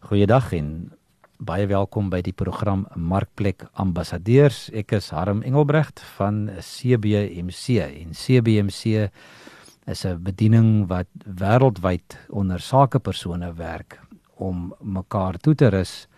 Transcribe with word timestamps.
Goeiedag 0.01 0.51
en 0.59 0.91
baie 1.39 1.71
welkom 1.71 2.11
by 2.11 2.27
die 2.27 2.35
program 2.35 2.91
Markplek 2.99 3.71
Ambassadeurs. 3.79 4.67
Ek 4.75 4.91
is 4.99 5.15
Harm 5.15 5.47
Engelbrecht 5.47 6.03
van 6.19 6.51
CBMC 6.59 7.87
en 7.87 8.19
CBMC 8.19 9.07
is 9.87 10.03
'n 10.05 10.19
bediening 10.19 10.91
wat 10.91 11.07
wêreldwyd 11.23 12.19
onder 12.31 12.61
sakepersone 12.61 13.55
werk 13.55 14.01
om 14.35 14.75
mekaar 14.83 15.39
toe 15.39 15.55
te 15.55 15.71
rus 15.71 16.11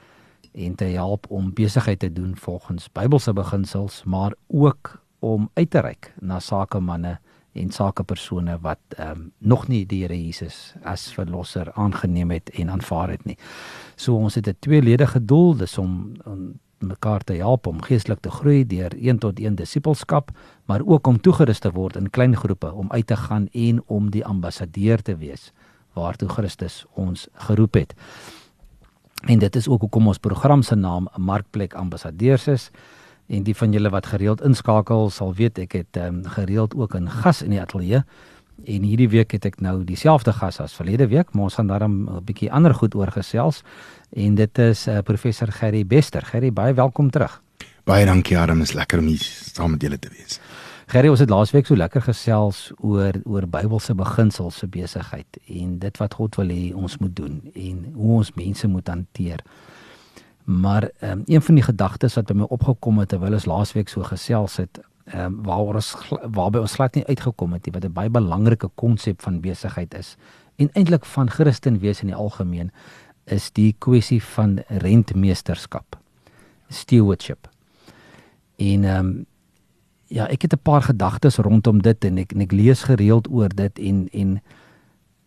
en 0.55 0.75
te 0.75 0.85
help 0.85 1.27
om 1.29 1.53
besigheid 1.53 1.99
te 1.99 2.13
doen 2.13 2.37
volgens 2.37 2.89
Bybelse 2.93 3.33
beginsels, 3.33 4.03
maar 4.05 4.35
ook 4.47 5.03
om 5.19 5.51
uit 5.55 5.71
te 5.71 5.81
reik 5.81 6.13
na 6.21 6.41
sakemanne 6.41 7.19
en 7.53 7.71
sakepersone 7.71 8.59
wat 8.61 8.79
ehm 8.97 9.11
um, 9.11 9.33
nog 9.39 9.69
nie 9.69 9.85
die 9.87 10.03
Here 10.03 10.17
Jesus 10.25 10.75
as 10.83 11.13
verlosser 11.15 11.73
aangeneem 11.73 12.31
het 12.31 12.51
en 12.51 12.71
aanvaar 12.71 13.11
het 13.11 13.25
nie. 13.25 13.39
So 13.97 14.17
ons 14.17 14.35
het 14.35 14.49
'n 14.49 14.57
tweeledige 14.59 15.25
doel, 15.25 15.57
dis 15.57 15.79
om, 15.79 16.13
om 16.25 16.61
mekaar 16.79 17.21
te 17.25 17.33
help 17.33 17.67
om 17.67 17.83
geestelik 17.83 18.21
te 18.21 18.31
groei 18.31 18.67
deur 18.67 18.93
een 18.99 19.19
tot 19.19 19.41
een 19.41 19.55
disippelskap, 19.55 20.31
maar 20.65 20.81
ook 20.85 21.07
om 21.07 21.21
toegerus 21.21 21.59
te 21.59 21.71
word 21.71 21.97
in 21.97 22.11
klein 22.11 22.37
groepe 22.37 22.73
om 22.73 22.91
uit 22.91 23.07
te 23.07 23.17
gaan 23.17 23.49
en 23.53 23.83
om 23.87 24.11
die 24.11 24.25
ambassadeur 24.25 25.03
te 25.03 25.17
wees 25.17 25.53
waartoe 25.93 26.29
Christus 26.29 26.85
ons 26.95 27.29
geroep 27.33 27.75
het. 27.75 27.95
En 29.25 29.39
dit 29.39 29.57
is 29.57 29.69
ook 29.69 29.81
hoekom 29.81 30.07
ons 30.07 30.19
program 30.19 30.63
se 30.63 30.75
naam 30.75 31.09
Markplek 31.17 31.75
Ambassadeurs 31.75 32.47
is. 32.47 32.71
En 33.27 33.43
die 33.43 33.57
van 33.57 33.73
julle 33.73 33.89
wat 33.89 34.07
gereeld 34.07 34.43
inskakel 34.45 35.09
sal 35.11 35.33
weet 35.35 35.59
ek 35.59 35.79
het 35.79 35.97
um, 35.97 36.21
gereeld 36.29 36.77
ook 36.77 36.95
'n 36.95 37.09
gas 37.09 37.43
in 37.43 37.51
die 37.51 37.61
ateljee. 37.61 38.05
En 38.65 38.83
hierdie 38.83 39.09
week 39.09 39.31
het 39.31 39.45
ek 39.45 39.61
nou 39.61 39.85
dieselfde 39.85 40.33
gas 40.33 40.61
as 40.61 40.75
verlede 40.75 41.09
week, 41.09 41.33
maar 41.33 41.43
ons 41.43 41.55
gaan 41.55 41.67
daarom 41.67 42.09
'n 42.11 42.25
bietjie 42.25 42.53
ander 42.53 42.75
goed 42.75 42.95
oor 42.95 43.11
gesels. 43.11 43.63
En 44.13 44.35
dit 44.35 44.59
is 44.59 44.89
uh, 44.89 44.99
professor 44.99 45.53
Gerry 45.53 45.87
Bester. 45.87 46.23
Gerry, 46.23 46.53
baie 46.53 46.75
welkom 46.75 47.11
terug. 47.11 47.43
Baie 47.85 48.05
dankie 48.05 48.39
Adam, 48.39 48.61
is 48.61 48.73
lekker 48.73 48.99
om 48.99 49.07
hier 49.07 49.23
saam 49.53 49.71
met 49.71 49.83
julle 49.83 49.99
te 49.99 50.09
wees. 50.09 50.41
Gerry, 50.87 51.09
ons 51.09 51.23
het 51.23 51.31
laasweek 51.33 51.65
so 51.67 51.77
lekker 51.79 52.03
gesels 52.05 52.67
oor 52.85 53.17
oor 53.25 53.47
Bybelse 53.49 53.95
beginsels 53.97 54.59
vir 54.61 54.69
besigheid 54.75 55.39
en 55.49 55.79
dit 55.81 56.01
wat 56.01 56.17
God 56.19 56.37
wil 56.37 56.53
hê 56.53 56.65
ons 56.77 56.99
moet 57.01 57.15
doen 57.17 57.39
en 57.55 57.79
hoe 57.95 58.19
ons 58.19 58.33
mense 58.37 58.69
moet 58.69 58.91
hanteer. 58.93 59.41
Maar 60.45 60.91
um, 61.01 61.23
een 61.27 61.43
van 61.43 61.57
die 61.57 61.65
gedagtes 61.65 62.19
wat 62.19 62.29
by 62.29 62.37
my 62.43 62.51
opgekom 62.53 63.01
het 63.01 63.15
terwyl 63.15 63.39
ons 63.39 63.49
laasweek 63.49 63.89
so 63.89 64.05
gesels 64.05 64.59
het, 64.61 64.83
ehm 65.09 65.25
um, 65.25 65.41
waar 65.49 65.81
ons 65.81 65.95
waarby 66.37 66.61
ons 66.65 66.77
glad 66.77 66.95
nie 66.97 67.05
uitgekom 67.09 67.53
het 67.57 67.67
nie 67.67 67.73
wat 67.73 67.85
'n 67.85 67.93
baie 67.93 68.11
belangrike 68.13 68.69
konsep 68.75 69.23
van 69.23 69.41
besigheid 69.41 69.95
is 69.95 70.17
en 70.57 70.71
eintlik 70.73 71.05
van 71.05 71.31
Christen 71.31 71.79
wees 71.81 72.01
in 72.01 72.09
die 72.13 72.17
algemeen 72.17 72.71
is 73.25 73.51
die 73.51 73.75
kwessie 73.79 74.23
van 74.23 74.59
rentmeesterskap. 74.69 75.97
Stewardship. 76.69 77.49
En 78.57 78.85
ehm 78.85 79.07
um, 79.07 79.27
ja, 80.15 80.29
ek 80.31 80.47
het 80.47 80.53
'n 80.55 80.63
paar 80.63 80.83
gedagtes 80.83 81.37
rondom 81.37 81.83
dit 81.83 82.05
en 82.05 82.19
ek 82.19 82.33
en 82.33 82.41
ek 82.41 82.53
lees 82.53 82.83
gereeld 82.83 83.31
oor 83.31 83.49
dit 83.49 83.79
en 83.79 84.09
en 84.13 84.41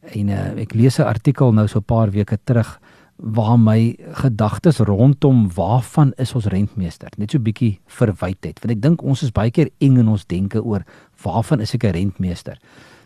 en 0.01 0.29
uh, 0.29 0.61
ek 0.61 0.73
lees 0.73 0.99
'n 0.99 1.03
artikel 1.03 1.51
nou 1.53 1.67
so 1.67 1.79
'n 1.79 1.83
paar 1.83 2.11
weke 2.11 2.37
terug 2.43 2.79
waar 3.15 3.59
my 3.59 3.97
gedagtes 4.11 4.77
rondom 4.77 5.49
waarvan 5.53 6.13
is 6.17 6.33
ons 6.33 6.45
rentmeester 6.45 7.09
net 7.17 7.31
so 7.31 7.39
bietjie 7.39 7.79
verwyd 7.85 8.45
het. 8.45 8.59
Want 8.59 8.71
ek 8.71 8.81
dink 8.81 9.01
ons 9.01 9.23
is 9.23 9.31
baie 9.31 9.51
keer 9.51 9.69
eng 9.79 9.97
in 9.97 10.07
ons 10.07 10.25
denke 10.25 10.63
oor 10.63 10.83
waarvan 11.23 11.59
is 11.59 11.73
ek 11.73 11.83
'n 11.83 11.91
rentmeester? 11.91 12.57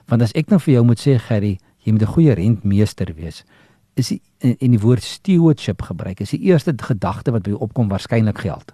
Want 0.08 0.22
as 0.22 0.34
ek 0.34 0.50
nou 0.50 0.60
vir 0.60 0.74
jou 0.74 0.84
moet 0.84 1.00
sê 1.00 1.18
Gerry 1.18 1.58
jy 1.84 1.92
moet 1.92 2.02
'n 2.02 2.14
goeie 2.14 2.34
rentmeester 2.34 3.14
wees 3.16 3.44
is 3.96 4.08
die, 4.08 4.22
en, 4.40 4.56
en 4.60 4.72
die 4.72 4.80
woord 4.80 5.04
stewardship 5.04 5.82
gebruik 5.82 6.22
is 6.22 6.30
die 6.30 6.44
eerste 6.44 6.74
gedagte 6.78 7.32
wat 7.32 7.44
by 7.44 7.50
jou 7.50 7.60
opkom 7.60 7.90
waarskynlik 7.90 8.38
geld 8.38 8.74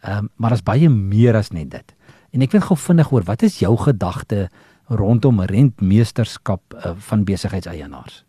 Ehm 0.00 0.18
um, 0.18 0.28
maar 0.36 0.52
as 0.56 0.62
baie 0.62 0.88
meer 0.88 1.36
as 1.36 1.50
net 1.50 1.70
dit. 1.70 1.94
En 2.30 2.42
ek 2.42 2.54
wil 2.56 2.64
gou 2.64 2.78
vinnig 2.78 3.08
hoor 3.10 3.26
wat 3.28 3.42
is 3.42 3.58
jou 3.60 3.76
gedagte 3.76 4.48
rondom 4.88 5.42
rentmeesterskap 5.42 6.74
uh, 6.74 6.92
van 7.10 7.24
besigheidseienaars? 7.24 8.24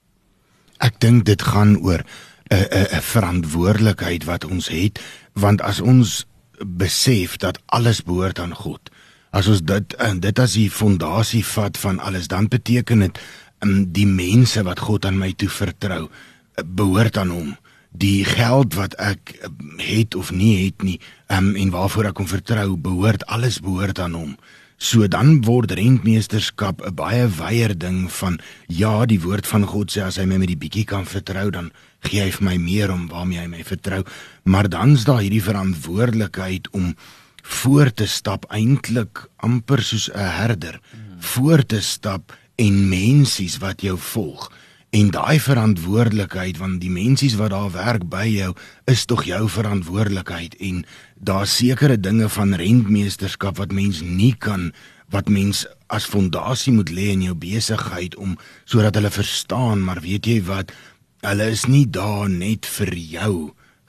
Ek 0.82 1.00
dink 1.00 1.26
dit 1.26 1.42
gaan 1.42 1.78
oor 1.78 2.04
'n 2.52 2.56
'n 2.56 2.88
'n 2.98 3.02
verantwoordelikheid 3.02 4.24
wat 4.26 4.46
ons 4.46 4.68
het 4.68 5.00
want 5.34 5.62
as 5.62 5.80
ons 5.82 6.26
besef 6.66 7.38
dat 7.38 7.60
alles 7.66 8.04
behoort 8.04 8.40
aan 8.40 8.56
God. 8.56 8.92
As 9.32 9.48
ons 9.48 9.62
dit 9.64 9.94
en 9.94 10.20
dit 10.20 10.40
as 10.40 10.54
die 10.54 10.70
fondasie 10.70 11.46
vat 11.46 11.78
van 11.78 12.00
alles 12.00 12.28
dan 12.28 12.48
beteken 12.48 13.00
dit 13.00 13.20
um, 13.60 13.92
die 13.92 14.08
mense 14.08 14.64
wat 14.64 14.80
God 14.80 15.06
aan 15.06 15.18
my 15.18 15.34
toe 15.34 15.50
vertrou 15.50 16.10
uh, 16.10 16.64
behoort 16.66 17.18
aan 17.18 17.30
hom 17.30 17.56
die 17.92 18.24
geld 18.26 18.76
wat 18.80 18.96
ek 18.96 19.36
eh, 19.36 19.52
het 19.84 20.16
of 20.16 20.32
nie 20.32 20.66
het 20.66 20.84
nie 20.84 21.00
um, 21.28 21.56
en 21.56 21.72
waarvoor 21.74 22.12
ek 22.12 22.24
hom 22.24 22.30
vertrou 22.30 22.76
behoort 22.78 23.26
alles 23.28 23.60
behoort 23.60 24.00
aan 24.00 24.16
hom. 24.16 24.36
So 24.82 25.06
dan 25.08 25.44
word 25.46 25.76
rentmeesterskap 25.78 26.82
'n 26.82 26.96
baie 26.96 27.28
wyeer 27.28 27.78
ding 27.78 28.10
van 28.12 28.40
ja 28.68 29.06
die 29.06 29.22
woord 29.22 29.48
van 29.48 29.68
God 29.68 29.92
sê 29.92 30.02
as 30.02 30.18
hy 30.18 30.26
my 30.26 30.38
met 30.38 30.48
die 30.48 30.58
bietjie 30.58 30.86
kan 30.86 31.06
vertrou 31.06 31.52
dan 31.52 31.72
gee 32.02 32.22
hy 32.24 32.32
vir 32.32 32.46
my 32.46 32.58
meer 32.58 32.92
om 32.92 33.08
waarmee 33.08 33.40
hy 33.40 33.48
my 33.48 33.64
vertrou. 33.64 34.04
Maar 34.44 34.70
dan's 34.70 35.04
daar 35.04 35.22
hierdie 35.22 35.44
verantwoordelikheid 35.44 36.70
om 36.72 36.96
voor 37.44 37.94
te 37.94 38.08
stap 38.08 38.46
eintlik 38.50 39.28
amper 39.38 39.84
soos 39.84 40.10
'n 40.10 40.18
herder 40.18 40.80
hmm. 40.92 41.22
voor 41.22 41.66
te 41.66 41.82
stap 41.82 42.34
en 42.56 42.90
mensies 42.90 43.58
wat 43.58 43.82
jou 43.82 43.98
volg 43.98 44.50
En 44.92 45.08
daai 45.08 45.40
verantwoordelikheid 45.40 46.58
van 46.60 46.74
die 46.82 46.90
mensies 46.92 47.38
wat 47.40 47.54
daar 47.54 47.70
werk 47.72 48.04
by 48.12 48.26
jou 48.28 48.50
is 48.92 49.06
tog 49.08 49.22
jou 49.24 49.46
verantwoordelikheid 49.50 50.58
en 50.60 50.82
daar 51.16 51.48
sekere 51.48 51.96
dinge 51.96 52.28
van 52.30 52.52
rentmeesterskap 52.60 53.62
wat 53.62 53.72
mens 53.72 54.02
nie 54.04 54.34
kan 54.36 54.74
wat 55.16 55.32
mens 55.32 55.64
as 55.88 56.10
fondasie 56.12 56.74
moet 56.76 56.92
lê 56.92 57.08
in 57.14 57.24
jou 57.24 57.36
besigheid 57.40 58.18
om 58.20 58.36
sodat 58.66 59.00
hulle 59.00 59.14
verstaan 59.16 59.80
maar 59.80 60.04
weet 60.04 60.28
jy 60.28 60.42
wat? 60.52 60.76
Hulle 61.24 61.48
is 61.56 61.64
nie 61.72 61.86
daar 61.88 62.28
net 62.28 62.68
vir 62.68 62.92
jou 62.96 63.36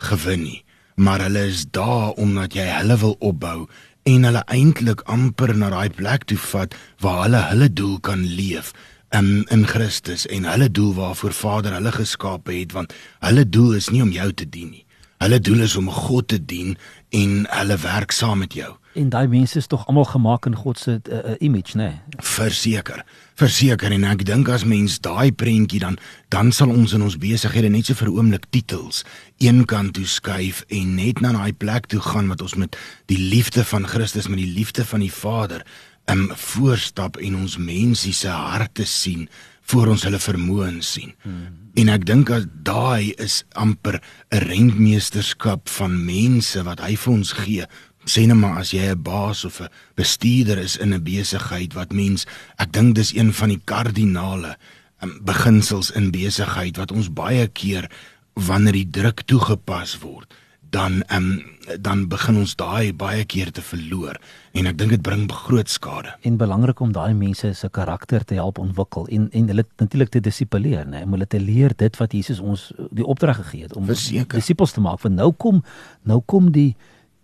gewin 0.06 0.46
nie 0.46 0.60
maar 0.94 1.26
hulle 1.26 1.48
is 1.50 1.66
daar 1.74 2.14
omdat 2.14 2.54
jy 2.54 2.68
hulle 2.76 3.00
wil 3.02 3.18
opbou 3.18 3.66
en 4.06 4.30
hulle 4.30 4.46
eintlik 4.54 5.02
amper 5.10 5.50
na 5.56 5.74
daai 5.74 5.90
plek 5.90 6.30
toe 6.30 6.38
vat 6.46 6.78
waar 7.02 7.24
hulle 7.24 7.42
hulle 7.50 7.72
doel 7.74 7.98
kan 8.06 8.22
leef 8.38 8.70
um, 9.14 9.44
in 9.48 9.66
Christus 9.66 10.26
en 10.26 10.44
hulle 10.44 10.70
doel 10.70 10.94
waarvoor 10.94 11.32
Vader 11.32 11.72
hulle 11.72 11.92
geskaap 11.92 12.46
het 12.46 12.72
want 12.72 12.94
hulle 13.18 13.48
doel 13.48 13.74
is 13.80 13.88
nie 13.88 14.02
om 14.02 14.10
jou 14.10 14.32
te 14.32 14.48
dien 14.48 14.70
nie. 14.70 14.86
Hulle 15.22 15.40
doel 15.40 15.60
is 15.68 15.76
om 15.76 15.90
God 15.90 16.28
te 16.28 16.44
dien 16.44 16.76
en 17.14 17.42
hulle 17.48 17.76
werk 17.78 18.10
saam 18.10 18.38
met 18.42 18.54
jou. 18.58 18.72
En 18.92 19.08
daai 19.08 19.28
mense 19.28 19.56
is 19.56 19.66
tog 19.66 19.86
almal 19.86 20.04
gemaak 20.04 20.46
in 20.46 20.56
God 20.56 20.78
se 20.78 20.98
uh, 21.08 21.18
uh, 21.18 21.34
image, 21.38 21.76
né? 21.76 21.84
Nee? 21.84 22.00
Verseker. 22.16 23.04
Verseker 23.40 23.92
en 23.94 24.04
ek 24.04 24.24
dink 24.28 24.50
as 24.52 24.66
mens 24.68 24.98
daai 25.00 25.32
prentjie 25.32 25.80
dan 25.80 25.96
dan 26.34 26.52
sal 26.52 26.72
ons 26.74 26.92
in 26.92 27.04
ons 27.06 27.16
besighede 27.20 27.70
net 27.72 27.88
so 27.88 27.96
vir 27.96 28.10
'n 28.10 28.18
oomblik 28.18 28.44
titels 28.50 29.04
een 29.38 29.64
kant 29.64 29.94
toe 29.94 30.04
skuif 30.06 30.64
en 30.68 30.94
net 30.94 31.20
na 31.20 31.32
daai 31.32 31.52
plek 31.52 31.86
toe 31.86 32.00
gaan 32.00 32.28
wat 32.28 32.42
ons 32.42 32.54
met 32.54 32.76
die 33.06 33.18
liefde 33.18 33.64
van 33.64 33.86
Christus 33.86 34.28
met 34.28 34.38
die 34.38 34.52
liefde 34.58 34.84
van 34.84 35.00
die 35.00 35.12
Vader 35.12 35.64
um, 36.10 36.30
voorstap 36.34 37.16
en 37.16 37.36
ons 37.36 37.56
mense 37.56 38.12
se 38.12 38.28
harte 38.28 38.84
sien 38.84 39.28
voor 39.72 39.92
ons 39.94 40.02
hulle 40.02 40.18
vermoëns 40.18 40.92
sien. 40.96 41.14
Hmm. 41.22 41.70
En 41.78 41.88
ek 41.88 42.04
dink 42.08 42.28
dat 42.28 42.48
daai 42.66 43.14
is 43.22 43.42
amper 43.52 44.02
'n 44.30 44.44
rentmeesterskap 44.48 45.68
van 45.68 46.04
mense 46.04 46.62
wat 46.62 46.80
hy 46.80 46.96
vir 46.96 47.12
ons 47.12 47.32
gee. 47.32 47.64
Sê 48.04 48.26
net 48.26 48.36
maar 48.36 48.58
as 48.58 48.72
jy 48.72 48.90
'n 48.90 49.02
baas 49.02 49.44
of 49.44 49.60
'n 49.60 49.68
bestuurder 49.94 50.58
is 50.58 50.76
in 50.76 50.94
'n 50.94 51.02
besigheid 51.02 51.72
wat 51.74 51.92
mens, 51.92 52.26
ek 52.58 52.72
dink 52.72 52.94
dis 52.94 53.14
een 53.14 53.32
van 53.32 53.48
die 53.48 53.62
kardinale 53.64 54.58
um, 55.02 55.20
beginsels 55.22 55.90
in 55.90 56.10
besigheid 56.10 56.76
wat 56.76 56.92
ons 56.92 57.12
baie 57.12 57.46
keer 57.48 57.90
wanneer 58.34 58.72
die 58.72 58.90
druk 58.90 59.22
toegepas 59.26 59.98
word 59.98 60.34
dan 60.72 61.02
um, 61.12 61.42
dan 61.80 62.06
begin 62.08 62.36
ons 62.40 62.54
daai 62.58 62.92
baie 62.96 63.24
keer 63.28 63.52
te 63.54 63.62
verloor 63.62 64.16
en 64.56 64.66
ek 64.66 64.78
dink 64.80 64.94
dit 64.94 65.02
bring 65.04 65.26
groot 65.44 65.68
skade. 65.70 66.14
En 66.26 66.38
belangrik 66.40 66.80
om 66.80 66.94
daai 66.96 67.12
mense 67.14 67.52
se 67.54 67.68
karakter 67.68 68.24
te 68.24 68.38
help 68.40 68.58
ontwikkel 68.58 69.06
en 69.12 69.28
en 69.30 69.50
hulle 69.52 69.64
natuurlik 69.76 70.14
te 70.16 70.22
dissiplineer, 70.24 70.88
nê, 70.88 71.04
om 71.04 71.14
hulle 71.16 71.28
te 71.28 71.40
leer 71.40 71.76
dit 71.76 72.00
wat 72.00 72.16
Jesus 72.16 72.40
ons 72.40 72.70
die 72.90 73.06
opdrag 73.06 73.42
gegee 73.44 73.68
het 73.68 73.76
om 73.76 73.86
disippels 73.86 74.72
te 74.72 74.80
maak. 74.80 75.04
Want 75.04 75.20
nou 75.20 75.30
kom 75.32 75.62
nou 76.08 76.20
kom 76.26 76.50
die 76.56 76.72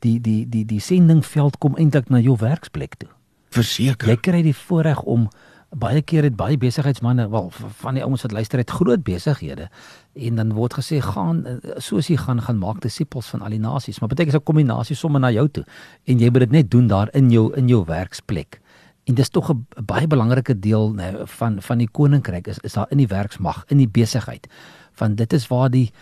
die 0.05 0.19
die 0.21 0.45
die 0.49 0.65
die 0.69 0.81
sendingveld 0.81 1.59
kom 1.59 1.77
eintlik 1.81 2.13
na 2.13 2.21
jou 2.21 2.37
werksplek 2.39 3.01
toe. 3.01 3.11
Verseker. 3.57 4.13
Jy 4.13 4.21
kry 4.21 4.43
die 4.45 4.57
voorreg 4.57 5.01
om 5.09 5.31
baie 5.77 6.01
keer 6.03 6.25
het 6.25 6.37
baie 6.37 6.57
besigheidsmense, 6.57 7.29
wel 7.29 7.51
van 7.53 7.95
die 7.99 8.05
ouens 8.05 8.23
wat 8.25 8.33
luister 8.33 8.59
het 8.59 8.71
groot 8.71 9.03
besighede 9.05 9.69
en 10.15 10.41
dan 10.41 10.53
word 10.57 10.79
gesê 10.79 11.01
gaan 11.05 11.45
soos 11.77 12.09
jy 12.09 12.17
gaan 12.17 12.41
gaan 12.43 12.59
maak 12.59 12.81
disippels 12.81 13.29
van 13.29 13.45
al 13.45 13.53
die 13.53 13.61
nasies, 13.61 14.01
maar 14.01 14.09
beteken 14.09 14.33
is 14.33 14.39
'n 14.39 14.45
kombinasie 14.45 14.97
sommer 14.97 15.21
na 15.21 15.31
jou 15.31 15.49
toe 15.49 15.65
en 16.07 16.19
jy 16.19 16.31
moet 16.31 16.41
dit 16.41 16.51
net 16.51 16.71
doen 16.71 16.87
daar 16.87 17.09
in 17.13 17.31
jou 17.31 17.53
in 17.55 17.69
jou 17.69 17.85
werksplek. 17.85 18.61
En 19.05 19.15
dis 19.15 19.29
tog 19.29 19.51
'n 19.51 19.67
baie 19.85 20.07
belangrike 20.07 20.59
deel 20.59 20.93
nee, 20.93 21.13
van 21.25 21.63
van 21.63 21.79
die 21.79 21.89
koninkryk 21.91 22.47
is 22.47 22.59
is 22.59 22.73
daar 22.73 22.91
in 22.91 22.99
die 22.99 23.07
werksmag, 23.09 23.65
in 23.69 23.77
die 23.77 23.89
besigheid. 23.89 24.47
Van 24.93 25.15
dit 25.15 25.33
is 25.33 25.47
waar 25.49 25.71
die 25.71 25.93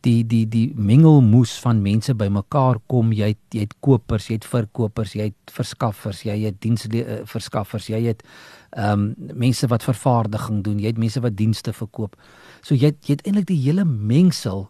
die 0.00 0.24
die 0.26 0.48
die 0.48 0.72
mengelmoes 0.76 1.58
van 1.60 1.82
mense 1.82 2.14
bymekaar 2.14 2.78
kom 2.86 3.12
jy 3.12 3.34
het, 3.34 3.42
jy 3.52 3.60
het 3.60 3.74
kopers 3.84 4.28
jy 4.30 4.38
het 4.38 4.46
verkopers 4.48 5.12
jy 5.14 5.28
het 5.30 5.52
verskaffers 5.52 6.22
jy 6.24 6.38
het 6.46 6.60
diensverskaffers 6.60 7.90
jy 7.92 8.00
het 8.06 8.24
ehm 8.70 8.92
um, 8.92 9.14
mense 9.34 9.66
wat 9.66 9.82
vervaardiging 9.82 10.62
doen 10.62 10.78
jy 10.78 10.86
het 10.92 10.98
mense 10.98 11.20
wat 11.20 11.36
dienste 11.36 11.72
verkoop. 11.72 12.16
So 12.62 12.74
jy 12.74 12.92
het, 12.92 12.98
jy 13.06 13.16
het 13.18 13.26
eintlik 13.26 13.46
die 13.46 13.62
hele 13.62 13.84
mengsel 13.84 14.68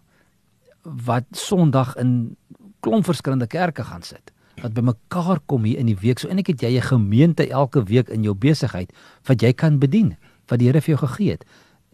wat 0.83 1.25
Sondag 1.37 1.97
in 2.01 2.37
klomp 2.81 3.05
verskillende 3.05 3.47
kerke 3.47 3.85
gaan 3.85 4.03
sit 4.03 4.33
wat 4.61 4.75
bymekaar 4.77 5.39
kom 5.47 5.65
hier 5.65 5.79
in 5.79 5.89
die 5.89 5.97
week. 5.97 6.19
So 6.19 6.29
eintlik 6.29 6.53
het 6.53 6.63
jy 6.63 6.77
'n 6.77 6.89
gemeente 6.93 7.49
elke 7.49 7.83
week 7.85 8.09
in 8.09 8.23
jou 8.23 8.35
besigheid 8.35 8.93
wat 9.25 9.43
jy 9.43 9.53
kan 9.53 9.79
bedien 9.79 10.17
wat 10.49 10.59
die 10.59 10.69
Here 10.69 10.81
vir 10.81 10.97
jou 10.97 11.09
gegee 11.09 11.31
het. 11.31 11.45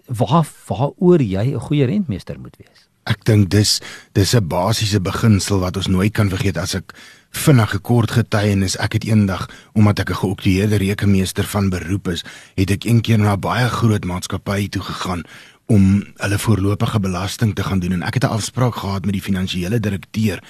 Waar 0.07 0.47
waaroor 0.69 1.23
jy 1.23 1.55
'n 1.55 1.61
goeie 1.61 1.85
rentmeester 1.87 2.41
moet 2.41 2.57
wees 2.57 2.86
Ek 3.07 3.25
dink 3.25 3.51
dis 3.51 3.81
dis 4.13 4.35
'n 4.35 4.49
basiese 4.49 5.01
beginsel 5.01 5.61
wat 5.61 5.77
ons 5.77 5.87
nooit 5.87 6.13
kan 6.13 6.29
vergeet 6.29 6.59
as 6.59 6.75
ek 6.75 6.93
vinnige 7.31 7.79
kort 7.79 8.11
getuienis 8.11 8.77
ek 8.77 8.93
het 8.93 9.05
eendag 9.05 9.49
omdat 9.75 10.01
ek 10.01 10.11
'n 10.11 10.21
geoktroeëerde 10.23 10.77
rekenmeester 10.77 11.45
van 11.45 11.71
beroep 11.71 12.09
is, 12.09 12.25
het 12.57 12.71
ek 12.71 12.85
eendag 12.85 13.19
na 13.19 13.33
'n 13.35 13.41
baie 13.41 13.69
groot 13.69 14.05
maatskappy 14.05 14.69
toe 14.69 14.83
gegaan 14.83 15.23
om 15.67 16.05
hulle 16.17 16.39
voorlopige 16.39 17.01
belasting 17.01 17.55
te 17.55 17.63
gaan 17.63 17.79
doen 17.79 17.93
en 17.93 18.03
ek 18.03 18.15
het 18.15 18.25
'n 18.25 18.37
afspraak 18.39 18.75
gehad 18.75 19.05
met 19.05 19.15
die 19.15 19.23
finansiële 19.23 19.81
direkteur 19.81 20.43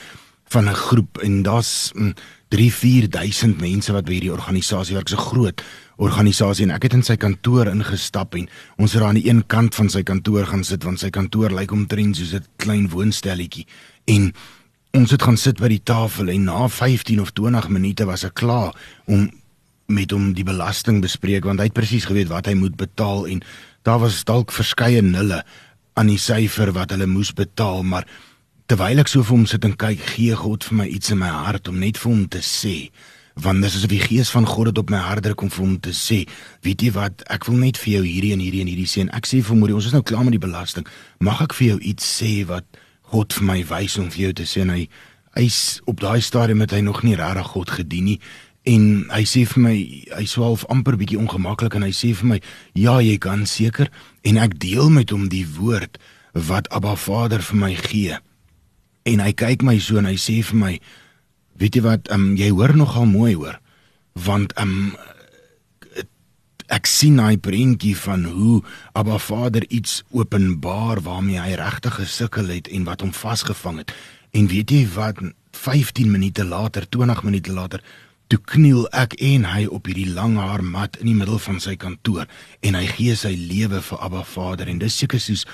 van 0.49 0.69
'n 0.69 0.75
groep 0.75 1.19
en 1.19 1.43
daar's 1.43 1.93
3 2.49 2.73
4000 2.73 3.61
mense 3.61 3.93
wat 3.93 4.05
by 4.05 4.12
hierdie 4.12 4.32
organisasie 4.32 4.94
werk. 4.94 5.11
'n 5.11 5.17
groot 5.17 5.62
organisasie 5.97 6.67
en 6.67 6.75
ek 6.77 6.89
het 6.89 6.97
in 6.99 7.05
sy 7.07 7.17
kantoor 7.17 7.71
ingestap 7.71 8.35
en 8.37 8.49
ons 8.77 8.93
het 8.93 9.01
daar 9.01 9.09
aan 9.09 9.21
die 9.21 9.29
een 9.29 9.43
kant 9.47 9.75
van 9.75 9.89
sy 9.93 10.03
kantoor 10.03 10.47
gaan 10.51 10.65
sit 10.65 10.85
want 10.85 11.01
sy 11.01 11.11
kantoor 11.11 11.55
lyk 11.57 11.73
omtrent 11.73 12.17
soos 12.17 12.35
'n 12.35 12.45
klein 12.57 12.89
woonstelletjie. 12.89 13.67
En 14.07 14.33
ons 14.93 15.11
het 15.11 15.23
gaan 15.23 15.37
sit 15.37 15.59
by 15.61 15.69
die 15.69 15.83
tafel 15.83 16.29
en 16.29 16.45
na 16.45 16.69
15 16.69 17.21
of 17.21 17.33
20 17.33 17.69
minute 17.69 18.05
was 18.05 18.25
ek 18.25 18.35
klaar 18.35 18.75
om 19.07 19.31
met 19.87 20.11
hom 20.11 20.33
die 20.35 20.45
belasting 20.47 21.01
bespreek 21.05 21.45
want 21.45 21.61
hy 21.61 21.69
het 21.69 21.77
presies 21.77 22.09
geweet 22.09 22.29
wat 22.29 22.47
hy 22.47 22.55
moet 22.59 22.77
betaal 22.77 23.27
en 23.31 23.43
daar 23.87 24.01
was 24.03 24.25
dalk 24.25 24.53
verskeie 24.53 25.03
nulle 25.03 25.43
aan 25.95 26.11
die 26.11 26.21
syfer 26.21 26.73
wat 26.73 26.91
hulle 26.91 27.07
moes 27.07 27.33
betaal 27.37 27.85
maar 27.87 28.07
terwyl 28.67 28.99
ek 28.99 29.09
so 29.09 29.23
vir 29.23 29.37
hom 29.37 29.47
sit 29.47 29.65
en 29.65 29.77
kyk 29.79 30.01
gee 30.17 30.35
God 30.35 30.67
vir 30.67 30.81
my 30.83 30.87
iets 30.91 31.13
in 31.15 31.21
my 31.23 31.31
hart 31.31 31.69
om 31.71 31.79
net 31.79 32.01
vir 32.03 32.13
hom 32.13 32.25
te 32.29 32.43
sê 32.43 32.91
want 33.37 33.61
dis 33.61 33.75
asof 33.77 33.91
die 33.93 34.00
gees 34.00 34.31
van 34.33 34.47
God 34.49 34.71
dit 34.71 34.79
op 34.81 34.91
my 34.91 35.00
hart 35.05 35.27
druk 35.27 35.43
om 35.44 35.50
vir 35.53 35.65
hom 35.65 35.75
te 35.85 35.93
sê, 35.93 36.23
weet 36.65 36.87
jy 36.87 36.93
wat, 36.97 37.25
ek 37.33 37.44
wil 37.50 37.59
net 37.61 37.77
vir 37.83 37.99
jou 37.99 38.05
hierdie 38.06 38.33
en 38.33 38.41
hierdie 38.41 38.62
en 38.65 38.71
hierdie 38.71 38.88
sê 38.88 39.05
en 39.05 39.12
ek 39.17 39.29
sê 39.29 39.43
vir 39.44 39.59
môre, 39.61 39.77
ons 39.77 39.88
is 39.91 39.97
nou 39.97 40.00
klaar 40.06 40.25
met 40.25 40.38
die 40.38 40.43
belasting. 40.43 40.88
Mag 41.21 41.43
ek 41.44 41.56
vir 41.59 41.75
jou 41.75 41.79
iets 41.93 42.09
sê 42.21 42.33
wat 42.49 42.81
God 43.12 43.37
vir 43.37 43.47
my 43.47 43.61
wys 43.69 43.99
om 44.00 44.09
vir 44.11 44.29
jou 44.29 44.33
te 44.41 44.49
sê? 44.49 44.65
En 44.65 44.73
hy 44.73 44.87
hy's 45.37 45.61
op 45.85 46.00
daai 46.00 46.25
stadium 46.25 46.65
het 46.65 46.73
hy 46.73 46.81
nog 46.87 47.03
nie 47.05 47.17
regtig 47.19 47.53
God 47.53 47.77
gedien 47.77 48.09
nie. 48.09 48.19
En 48.67 49.05
hy 49.12 49.23
sê 49.29 49.44
vir 49.47 49.62
my 49.62 49.75
hy 50.17 50.25
swaalf 50.27 50.65
amper 50.73 50.97
bietjie 50.99 51.21
ongemaklik 51.21 51.77
en 51.77 51.85
hy 51.87 51.93
sê 51.94 52.15
vir 52.17 52.33
my 52.33 52.38
ja 52.75 52.97
jy 53.05 53.19
kan 53.23 53.44
seker. 53.47 53.93
En 54.25 54.41
ek 54.43 54.56
deel 54.62 54.88
met 54.91 55.12
hom 55.12 55.29
die 55.31 55.44
woord 55.59 56.00
wat 56.33 56.73
Abba 56.75 56.97
Vader 56.97 57.44
vir 57.44 57.61
my 57.61 57.75
gee. 57.85 58.17
En 59.06 59.21
hy 59.23 59.33
kyk 59.37 59.62
my 59.62 59.77
so 59.79 60.00
en 60.00 60.09
hy 60.09 60.17
sê 60.19 60.41
vir 60.41 60.59
my 60.65 60.73
Weet 61.61 61.79
jy 61.79 61.85
wat, 61.87 62.11
um, 62.12 62.35
jy 62.37 62.50
hoor 62.53 62.76
nogal 62.76 63.06
mooi 63.08 63.35
hoor. 63.35 63.61
Want 64.26 64.55
um 64.61 64.97
ek 66.73 66.88
sien 66.91 67.20
hy 67.23 67.37
prentjie 67.38 67.94
van 67.94 68.25
hoe 68.26 68.56
Abba 68.99 69.20
Vader 69.23 69.62
iets 69.70 70.00
openbaar 70.11 70.99
waarmee 71.06 71.38
hy 71.38 71.55
regtig 71.61 72.00
gesukkel 72.00 72.50
het 72.50 72.67
en 72.75 72.87
wat 72.88 73.05
hom 73.05 73.12
vasgevang 73.14 73.85
het. 73.85 73.94
En 74.35 74.49
weet 74.50 74.75
jy 74.75 74.82
wat, 74.97 75.20
15 75.56 76.11
minute 76.11 76.44
later, 76.44 76.88
20 76.91 77.23
minute 77.23 77.53
later, 77.55 77.85
toe 78.26 78.41
kniel 78.43 78.88
ek 78.91 79.14
en 79.23 79.47
hy 79.47 79.69
op 79.70 79.87
hierdie 79.87 80.11
lang 80.11 80.35
haar 80.41 80.64
mat 80.67 80.99
in 80.99 81.12
die 81.12 81.14
middel 81.14 81.38
van 81.38 81.61
sy 81.62 81.76
kantoor 81.79 82.26
en 82.67 82.75
hy 82.75 82.87
gee 82.97 83.14
sy 83.14 83.37
lewe 83.38 83.79
vir 83.87 84.02
Abba 84.02 84.25
Vader 84.26 84.70
en 84.73 84.81
dis 84.82 84.97
seker 84.99 85.23
soos 85.23 85.47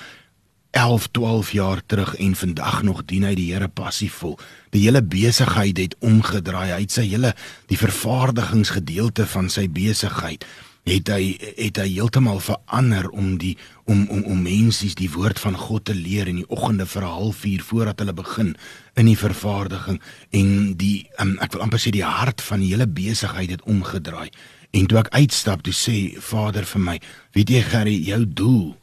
11, 0.73 1.07
12 1.13 1.51
jaar 1.51 1.81
terug 1.85 2.15
en 2.15 2.35
vandag 2.35 2.81
nog 2.83 3.05
dien 3.05 3.23
hy 3.27 3.35
die 3.37 3.51
Here 3.53 3.69
passievol. 3.69 4.39
Die 4.73 4.81
hele 4.87 5.03
besigheid 5.05 5.77
het 5.77 5.95
omgedraai. 6.01 6.71
Hy 6.73 6.81
het 6.81 6.95
sy 6.95 7.05
hele 7.11 7.35
die 7.69 7.77
vervaardigingsgedeelte 7.77 9.27
van 9.29 9.51
sy 9.53 9.67
besigheid 9.69 10.45
het 10.83 11.07
hy 11.07 11.37
het 11.55 11.77
hy 11.79 11.85
heeltemal 11.93 12.41
verander 12.43 13.07
om 13.15 13.37
die 13.39 13.53
om 13.87 14.03
om 14.11 14.23
om 14.27 14.41
mense 14.43 14.89
die 14.99 15.09
woord 15.13 15.39
van 15.39 15.55
God 15.55 15.85
te 15.87 15.95
leer 15.95 16.27
in 16.27 16.41
die 16.41 16.49
oggende 16.49 16.85
vir 16.85 17.03
'n 17.03 17.15
halfuur 17.19 17.61
voordat 17.63 17.99
hulle 17.99 18.13
begin 18.13 18.55
in 18.95 19.05
die 19.05 19.17
vervaardiging 19.17 20.01
en 20.31 20.73
die 20.75 21.07
um, 21.19 21.37
ek 21.39 21.53
wil 21.53 21.61
amper 21.61 21.79
sê 21.79 21.91
die 21.91 22.03
hart 22.03 22.41
van 22.41 22.59
die 22.59 22.73
hele 22.73 22.87
besigheid 22.87 23.49
het 23.49 23.63
omgedraai. 23.63 24.29
En 24.71 24.85
toe 24.85 24.97
ek 24.97 25.13
uitstap, 25.13 25.61
toe 25.61 25.73
sê 25.73 26.17
Vader 26.19 26.65
vir 26.65 26.81
my, 26.81 26.99
weet 27.31 27.49
jy 27.49 27.61
Gerry, 27.61 27.95
jou 28.03 28.25
doel 28.25 28.75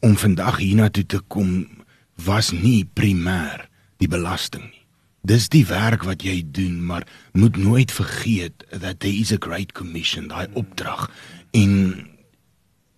om 0.00 0.16
vandag 0.16 0.56
hiernatoe 0.56 1.06
te 1.06 1.20
kom 1.28 1.66
was 2.14 2.52
nie 2.52 2.84
primêr 2.84 3.68
die 4.02 4.08
belasting 4.08 4.64
nie. 4.70 4.82
Dis 5.22 5.46
die 5.48 5.64
werk 5.68 6.02
wat 6.02 6.24
jy 6.26 6.40
doen, 6.50 6.80
maar 6.82 7.06
moet 7.32 7.56
nooit 7.56 7.92
vergeet 7.94 8.64
that 8.70 9.00
there 9.00 9.14
is 9.14 9.30
a 9.32 9.38
great 9.38 9.72
commission, 9.72 10.26
daai 10.28 10.48
opdrag 10.58 11.06
en 11.54 12.08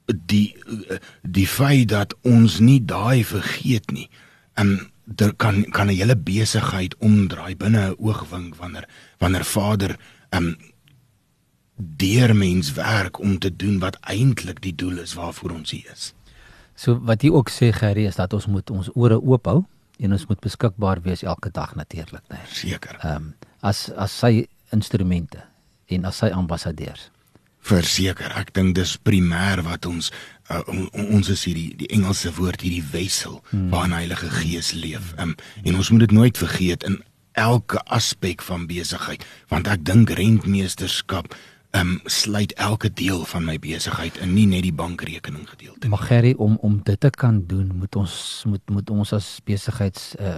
die 0.06 0.54
die 1.22 1.46
feit 1.48 1.90
dat 1.92 2.14
ons 2.24 2.60
nie 2.64 2.80
daai 2.80 3.24
vergeet 3.24 3.92
nie. 3.92 4.08
Um 4.60 4.90
daar 5.04 5.34
kan 5.36 5.64
kan 5.70 5.86
'n 5.86 5.96
hele 6.00 6.16
besigheid 6.16 6.96
omdraai 6.96 7.56
binne 7.56 7.90
'n 7.90 7.96
oogwink 7.98 8.56
wanneer 8.56 8.88
wanneer 9.18 9.44
Vader 9.44 9.96
um 10.30 10.56
deur 11.76 12.36
mens 12.36 12.72
werk 12.72 13.18
om 13.18 13.38
te 13.38 13.56
doen 13.56 13.78
wat 13.78 14.00
eintlik 14.00 14.60
die 14.62 14.74
doel 14.74 14.98
is 14.98 15.14
waarvoor 15.14 15.50
ons 15.50 15.70
hier 15.70 15.90
is. 15.92 16.14
So 16.74 16.98
wat 17.06 17.22
jy 17.22 17.30
ook 17.30 17.50
sê 17.50 17.70
Gerry 17.74 18.06
is 18.08 18.18
dat 18.18 18.34
ons 18.34 18.46
moet 18.50 18.70
ons 18.70 18.90
ore 18.94 19.18
oop 19.20 19.46
hou 19.46 19.62
en 20.02 20.12
ons 20.12 20.26
moet 20.26 20.40
beskikbaar 20.42 21.02
wees 21.04 21.22
elke 21.22 21.50
dag 21.54 21.74
natuurlik, 21.78 22.22
né? 22.28 22.40
Nee. 22.42 22.52
Seker. 22.52 22.98
Ehm 23.02 23.16
um, 23.16 23.34
as 23.64 23.88
as 23.96 24.12
sy 24.12 24.46
instrumente 24.74 25.40
en 25.88 26.04
as 26.04 26.18
sy 26.20 26.28
ambassadeurs. 26.34 27.08
Verseker, 27.64 28.34
ek 28.36 28.52
dink 28.52 28.74
dis 28.76 28.98
primêr 29.00 29.62
wat 29.64 29.86
ons 29.88 30.10
uh, 30.50 30.60
on, 30.68 30.90
ons 31.16 31.30
is 31.32 31.46
hierdie 31.48 31.70
die 31.80 31.88
Engelse 31.96 32.34
woord 32.36 32.60
hierdie 32.60 32.84
wessel 32.92 33.38
hmm. 33.52 33.70
waarin 33.72 33.96
Heilige 33.96 34.28
Gees 34.40 34.74
leef. 34.76 35.14
Ehm 35.16 35.32
um, 35.32 35.36
en 35.64 35.80
ons 35.80 35.90
moet 35.90 36.06
dit 36.06 36.16
nooit 36.18 36.38
vergeet 36.38 36.84
in 36.84 37.00
elke 37.34 37.80
aspek 37.90 38.42
van 38.46 38.66
besigheid, 38.70 39.24
want 39.50 39.66
ek 39.70 39.82
dink 39.86 40.12
rentmeesterskap 40.14 41.32
um, 41.74 42.00
sluit 42.04 42.52
elke 42.52 42.92
deel 42.92 43.24
van 43.24 43.44
my 43.44 43.58
besigheid 43.58 44.16
in 44.22 44.34
nie 44.34 44.46
net 44.46 44.62
die 44.66 44.74
bankrekening 44.74 45.48
gedeelte. 45.48 45.88
Maar 45.88 46.06
Gerry 46.08 46.34
om 46.38 46.56
om 46.62 46.80
dit 46.82 47.00
te 47.00 47.10
kan 47.10 47.42
doen, 47.46 47.70
moet 47.74 47.96
ons 47.96 48.42
moet 48.46 48.70
moet 48.70 48.90
ons 48.90 49.12
as 49.12 49.28
besigheids 49.44 50.14
uh, 50.20 50.34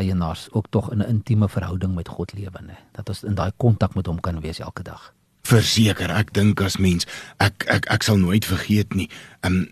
eienaars 0.00 0.48
ook 0.52 0.66
tog 0.70 0.92
in 0.92 0.98
'n 0.98 1.08
intieme 1.08 1.48
verhouding 1.48 1.94
met 1.94 2.08
God 2.08 2.32
lewe, 2.32 2.60
né? 2.62 2.76
Dat 2.92 3.08
ons 3.08 3.22
in 3.22 3.34
daai 3.34 3.52
kontak 3.56 3.94
met 3.94 4.06
hom 4.06 4.20
kan 4.20 4.40
wees 4.40 4.58
elke 4.58 4.82
dag. 4.82 5.12
Verseker, 5.42 6.10
ek 6.10 6.32
dink 6.32 6.60
as 6.60 6.76
mens, 6.76 7.06
ek 7.36 7.64
ek 7.66 7.86
ek 7.90 8.02
sal 8.02 8.16
nooit 8.16 8.44
vergeet 8.44 8.94
nie. 8.94 9.08
Um 9.40 9.68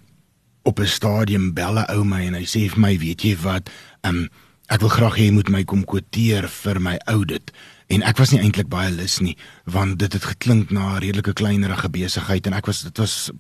op 0.63 0.79
'n 0.79 0.87
stadium 0.87 1.53
belle 1.53 1.87
ou 1.89 2.05
my 2.05 2.27
en 2.27 2.35
hy 2.35 2.45
sê 2.45 2.71
vir 2.71 2.81
my, 2.81 2.99
weet 2.99 3.23
jy 3.23 3.37
wat, 3.37 3.71
um 4.03 4.29
ek 4.67 4.81
wil 4.81 4.89
graag 4.89 5.17
hê 5.17 5.25
jy 5.25 5.33
moet 5.33 5.49
my 5.49 5.65
kom 5.65 5.85
kwoteer 5.85 6.49
vir 6.49 6.81
my 6.81 6.99
audit 7.07 7.53
en 7.93 8.03
ek 8.09 8.19
was 8.19 8.33
nie 8.33 8.41
eintlik 8.41 8.71
baie 8.73 8.91
lus 8.91 9.21
nie 9.21 9.37
want 9.65 9.99
dit 10.01 10.13
het 10.13 10.25
geklink 10.25 10.71
na 10.71 10.97
'n 10.97 11.03
redelike 11.05 11.33
kleinerige 11.33 11.89
besigheid 11.89 12.47
en 12.47 12.53
ek 12.53 12.67
was 12.67 12.83
dit 12.83 12.99
was 12.99 13.31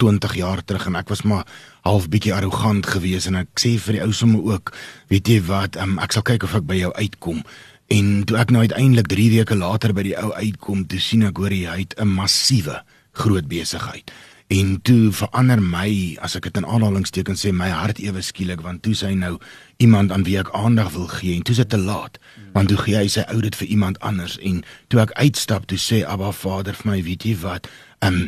20 0.00 0.34
jaar 0.34 0.64
terug 0.64 0.86
en 0.86 0.96
ek 0.96 1.08
was 1.12 1.22
maar 1.22 1.44
half 1.84 2.08
bietjie 2.08 2.34
arrogant 2.34 2.86
geweest 2.86 3.28
en 3.28 3.36
ek 3.42 3.60
sê 3.60 3.76
vir 3.76 3.98
die 3.98 4.04
ou 4.06 4.12
somme 4.16 4.40
ook 4.40 4.72
weet 5.12 5.28
jy 5.28 5.40
wat 5.44 5.76
um, 5.76 5.98
ek 5.98 6.16
sal 6.16 6.24
kyk 6.24 6.46
of 6.48 6.56
ek 6.56 6.66
by 6.66 6.80
jou 6.80 6.92
uitkom. 6.96 7.44
En 7.90 8.24
toe 8.24 8.38
ek 8.40 8.50
nou 8.54 8.62
uiteindelik 8.64 9.10
3 9.10 9.28
weke 9.36 9.56
later 9.58 9.92
by 9.92 10.02
die 10.02 10.16
ou 10.16 10.32
uitkom 10.32 10.86
toe 10.86 11.00
sien 11.02 11.26
ek 11.28 11.36
hoor 11.36 11.52
hy 11.52 11.84
het 11.84 11.94
'n 11.98 12.08
massiewe 12.08 12.80
groot 13.12 13.48
besigheid 13.48 14.10
En 14.50 14.80
toe 14.82 15.12
verander 15.14 15.60
my, 15.62 16.16
as 16.26 16.34
ek 16.34 16.48
dit 16.48 16.56
in 16.58 16.66
aanhalingstekens 16.66 17.44
sê, 17.44 17.52
my 17.54 17.68
hart 17.70 18.00
ewe 18.02 18.18
skielik 18.18 18.64
want 18.64 18.82
toe 18.82 18.96
sy 18.98 19.12
nou 19.14 19.36
iemand 19.78 20.10
aan 20.10 20.24
wie 20.26 20.40
ek 20.40 20.50
aandag 20.58 20.90
wil 20.96 21.06
gee 21.12 21.36
en 21.36 21.44
toe 21.46 21.54
is 21.54 21.60
dit 21.62 21.70
te 21.70 21.78
laat. 21.78 22.18
Want 22.56 22.72
toe 22.72 22.78
gee 22.80 22.96
hy 22.98 23.06
sy 23.14 23.22
oudit 23.30 23.54
vir 23.60 23.70
iemand 23.70 24.00
anders 24.02 24.40
en 24.42 24.64
toe 24.90 25.04
ek 25.04 25.14
uitstap 25.22 25.68
toe 25.70 25.78
sê 25.78 26.00
Abba 26.02 26.32
Vader 26.34 26.74
vir 26.74 26.90
my, 26.90 26.96
weet 27.06 27.26
jy 27.28 27.36
wat? 27.44 27.70
Um, 28.02 28.24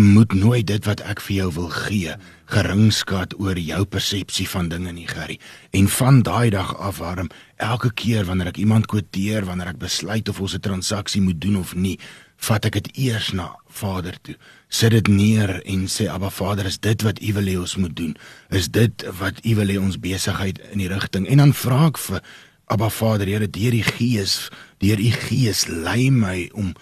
moet 0.00 0.32
nooit 0.32 0.64
dit 0.64 0.88
wat 0.88 1.02
ek 1.04 1.20
vir 1.26 1.36
jou 1.36 1.48
wil 1.58 1.68
gee 1.74 2.14
geringskat 2.54 3.36
oor 3.36 3.58
jou 3.60 3.82
persepsie 3.84 4.46
van 4.48 4.70
dinge 4.72 4.94
nie, 4.96 5.06
Gerry. 5.10 5.36
En 5.76 5.90
van 5.92 6.22
daai 6.24 6.50
dag 6.54 6.72
af 6.78 7.02
waarom 7.04 7.28
elke 7.60 7.92
keer 7.92 8.24
wanneer 8.24 8.54
ek 8.54 8.62
iemand 8.64 8.88
kwoteer, 8.88 9.44
wanneer 9.44 9.74
ek 9.74 9.82
besluit 9.84 10.28
of 10.32 10.40
ons 10.40 10.54
'n 10.56 10.64
transaksie 10.64 11.20
moet 11.20 11.40
doen 11.40 11.60
of 11.60 11.74
nie, 11.74 11.98
vat 12.36 12.64
ek 12.64 12.72
dit 12.72 12.90
eers 12.96 13.32
na 13.32 13.52
Vader 13.68 14.16
toe. 14.22 14.36
Sit 14.70 14.94
dit 14.94 15.08
neer 15.10 15.56
en 15.66 15.88
sê 15.90 16.06
Abba 16.06 16.30
Vader, 16.30 16.68
is 16.70 16.78
dit 16.78 17.02
wat 17.02 17.18
U 17.18 17.32
wil 17.40 17.50
hê 17.50 17.56
ons 17.58 17.76
moet 17.82 17.96
doen? 17.96 18.14
Is 18.54 18.70
dit 18.70 19.04
wat 19.18 19.42
U 19.42 19.54
wil 19.58 19.74
hê 19.74 19.80
ons 19.82 19.98
besigheid 19.98 20.60
in 20.70 20.78
die 20.78 20.88
rigting? 20.90 21.26
En 21.26 21.42
dan 21.42 21.54
vra 21.56 21.88
ek 21.90 21.98
vir 21.98 22.22
Abba 22.70 22.86
Vader, 22.94 23.26
Here, 23.26 23.50
deur 23.50 23.74
die 23.74 23.82
Gees, 23.82 24.46
deur 24.78 25.02
U 25.02 25.10
Gees 25.26 25.66
lei 25.66 26.10
my 26.14 26.46
om 26.54 26.72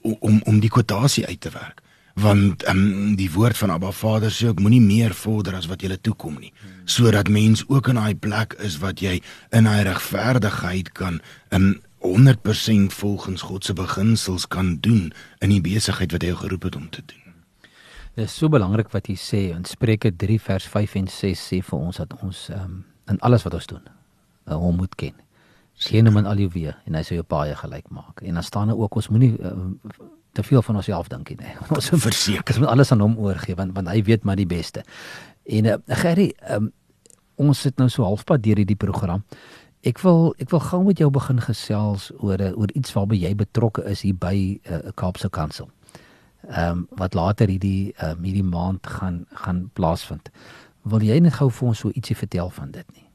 om 0.00 0.40
om 0.48 0.60
die 0.64 0.72
kwotasie 0.72 1.26
uit 1.28 1.40
te 1.44 1.52
werk 1.52 1.84
want 2.20 2.64
um, 2.68 3.14
die 3.16 3.30
woord 3.32 3.56
van 3.56 3.70
Abba 3.70 3.92
Vader 3.94 4.32
sê 4.34 4.50
ook 4.50 4.60
moenie 4.60 4.82
meer 4.82 5.14
vorder 5.14 5.54
as 5.56 5.68
wat 5.70 5.82
jy 5.82 5.96
toekom 5.96 6.40
nie 6.40 6.52
sodat 6.84 7.28
mens 7.30 7.62
ook 7.68 7.88
in 7.92 8.00
daai 8.00 8.14
plek 8.14 8.56
is 8.66 8.80
wat 8.82 9.00
jy 9.00 9.20
in 9.56 9.68
daai 9.68 9.84
regverdigheid 9.86 10.92
kan 10.96 11.20
in 11.54 11.76
100% 12.00 12.94
volgens 12.96 13.42
God 13.42 13.64
se 13.64 13.72
beginsels 13.72 14.48
kan 14.48 14.76
doen 14.80 15.12
in 15.38 15.52
die 15.52 15.60
besigheid 15.60 16.12
wat 16.12 16.22
hy 16.24 16.34
geroep 16.34 16.62
het 16.62 16.76
om 16.76 16.90
te 16.90 17.02
doen. 17.06 17.34
Dit 18.14 18.24
is 18.24 18.36
so 18.36 18.48
belangrik 18.48 18.90
wat 18.90 19.08
jy 19.08 19.16
sê 19.20 19.40
in 19.54 19.64
Spreuke 19.68 20.10
3 20.16 20.40
vers 20.40 20.66
5 20.66 20.94
en 21.00 21.08
6 21.08 21.42
sê 21.52 21.60
vir 21.64 21.78
ons 21.78 22.00
dat 22.00 22.14
ons 22.24 22.48
um, 22.56 22.80
in 23.08 23.20
alles 23.20 23.44
wat 23.46 23.54
ons 23.54 23.68
doen 23.70 23.84
uh, 23.84 24.56
hom 24.56 24.80
moet 24.80 24.94
ken. 24.98 25.14
Sien 25.80 26.08
hom 26.08 26.18
in 26.20 26.28
al 26.28 26.40
jou 26.42 26.50
weë 26.56 26.74
en 26.88 26.98
hy 26.98 27.04
sal 27.06 27.20
jou 27.20 27.26
paai 27.28 27.54
gelyk 27.56 27.86
maak. 27.94 28.24
En 28.24 28.40
dan 28.40 28.44
staan 28.44 28.72
daar 28.72 28.80
ook 28.80 28.98
ons 29.00 29.08
moenie 29.12 29.32
uh, 29.38 29.54
te 30.32 30.42
veel 30.46 30.62
van 30.62 30.80
onsself 30.80 31.08
dink 31.12 31.32
nie. 31.36 31.54
Ons 31.76 31.90
moet 31.94 32.04
verseker 32.08 32.54
ons 32.54 32.64
moet 32.64 32.72
alles 32.72 32.92
aan 32.92 33.04
hom 33.04 33.16
oorgee 33.18 33.56
want 33.58 33.74
want 33.76 33.90
hy 33.92 34.02
weet 34.06 34.24
maar 34.24 34.38
die 34.40 34.48
beste. 34.48 34.84
En 35.44 35.66
uh, 35.66 35.78
Gerry, 36.02 36.30
um, 36.50 36.72
ons 37.40 37.60
sit 37.66 37.76
nou 37.80 37.88
so 37.88 38.04
halfpad 38.04 38.42
deur 38.44 38.60
hierdie 38.60 38.78
program. 38.78 39.24
Ek 39.80 39.98
wil 40.04 40.34
ek 40.36 40.50
wil 40.52 40.60
gou 40.60 40.82
met 40.84 40.98
jou 41.00 41.08
begin 41.10 41.38
gesels 41.40 42.10
oor 42.20 42.40
eh, 42.40 42.52
oor 42.52 42.68
iets 42.76 42.92
waarby 42.92 43.16
jy 43.16 43.32
betrokke 43.34 43.84
is 43.88 44.02
hier 44.04 44.14
by 44.14 44.34
'n 44.36 44.60
uh, 44.68 44.74
eh, 44.74 44.92
Kaapse 44.94 45.30
Kansel. 45.30 45.70
Ehm 46.48 46.70
um, 46.70 46.88
wat 46.90 47.14
later 47.14 47.48
hierdie 47.48 47.92
ehm 47.96 48.18
um, 48.18 48.24
hierdie 48.24 48.44
maand 48.44 48.86
gaan 48.86 49.26
gaan 49.32 49.70
plaasvind. 49.72 50.28
Wil 50.82 51.02
jy 51.02 51.18
net 51.18 51.34
gou 51.34 51.50
vir 51.50 51.68
ons 51.68 51.78
so 51.78 51.90
ietsie 51.94 52.16
vertel 52.16 52.50
van 52.50 52.70
dit 52.70 52.84
nie? 52.92 53.06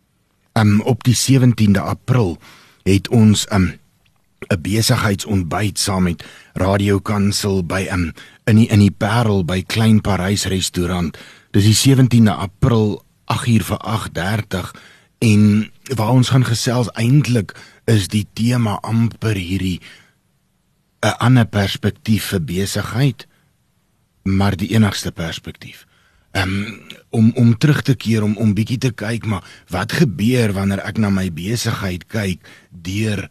Ehm 0.53 0.67
um, 0.67 0.81
op 0.81 1.03
die 1.03 1.15
17de 1.15 1.79
April 1.79 2.38
het 2.84 3.10
ons 3.10 3.45
ehm 3.48 3.62
um, 3.62 3.79
'n 4.50 4.62
besigheidsontbyt 4.62 5.79
saam 5.79 6.03
met 6.03 6.25
Radio 6.53 7.00
Kansel 7.00 7.63
by 7.63 7.88
um, 7.91 8.12
in 8.45 8.55
die, 8.55 8.67
in 8.67 8.79
die 8.79 8.91
Parel 8.91 9.45
by 9.45 9.62
Klein 9.62 10.01
Parys 10.01 10.45
restaurant. 10.45 11.17
Dis 11.51 11.63
die 11.63 11.95
17de 11.95 12.31
April 12.31 13.03
8uur 13.25 13.63
vir 13.63 13.79
8:30 13.86 14.95
en 15.25 15.72
waar 15.98 16.13
ons 16.13 16.29
gaan 16.29 16.46
gesels 16.46 16.91
eintlik 16.94 17.55
is 17.89 18.10
die 18.13 18.25
tema 18.38 18.77
amper 18.82 19.38
hierdie 19.38 19.79
'n 21.05 21.17
ander 21.17 21.46
perspektief 21.46 22.29
vir 22.34 22.41
besigheid 22.41 23.27
maar 24.25 24.55
die 24.58 24.74
enigste 24.74 25.12
perspektief. 25.12 25.86
Um, 26.32 26.82
om 27.10 27.32
om 27.36 27.58
terug 27.58 27.82
te 27.82 27.96
keer 27.96 28.24
om 28.24 28.38
om 28.38 28.53
bietjie 28.53 28.77
te 28.77 28.91
kyk 28.91 29.25
maar 29.25 29.44
wat 29.70 29.91
gebeur 29.91 30.51
wanneer 30.53 30.82
ek 30.84 30.98
na 30.98 31.10
my 31.10 31.29
besigheid 31.32 32.08
kyk 32.12 32.50
deur 32.70 33.29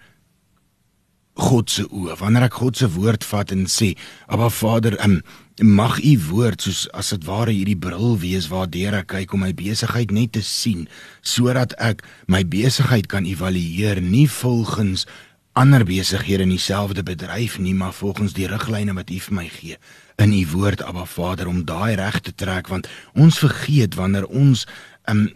God 1.34 1.70
se 1.70 1.82
oë. 1.90 2.18
Wanneer 2.20 2.46
ek 2.46 2.60
God 2.60 2.78
se 2.78 2.88
woord 2.94 3.24
vat 3.24 3.50
en 3.50 3.66
sê, 3.66 3.96
"Aba 4.26 4.48
Vader, 4.50 4.96
um, 5.04 5.22
mag 5.62 5.98
U 6.02 6.18
woord 6.30 6.62
soos 6.62 6.88
as 6.94 7.10
dit 7.10 7.24
ware 7.24 7.52
hierdie 7.52 7.78
bril 7.78 8.18
wees 8.18 8.48
waardeur 8.48 8.94
ek 8.94 9.06
kyk 9.06 9.34
om 9.34 9.40
my 9.40 9.52
besigheid 9.52 10.10
net 10.10 10.32
te 10.32 10.42
sien, 10.42 10.88
sodat 11.22 11.74
ek 11.78 12.02
my 12.26 12.42
besigheid 12.42 13.06
kan 13.06 13.24
evalueer 13.24 14.00
nie 14.02 14.26
volgens 14.26 15.06
ander 15.54 15.84
besighede 15.84 16.42
in 16.42 16.48
dieselfde 16.48 17.02
bedryf 17.02 17.58
nie, 17.58 17.74
maar 17.74 17.92
volgens 17.92 18.34
die 18.34 18.48
riglyne 18.50 18.94
wat 18.94 19.10
U 19.10 19.20
vir 19.20 19.34
my 19.34 19.46
gee 19.48 19.76
in 20.18 20.32
U 20.32 20.42
woord, 20.54 20.82
Aba 20.82 21.04
Vader, 21.06 21.48
om 21.48 21.64
daai 21.66 21.94
reg 21.98 22.20
te 22.20 22.34
trek 22.34 22.68
want 22.68 22.88
ons 23.14 23.38
vergeet 23.38 23.94
wanneer 23.94 24.26
ons 24.26 24.66
um, 25.10 25.28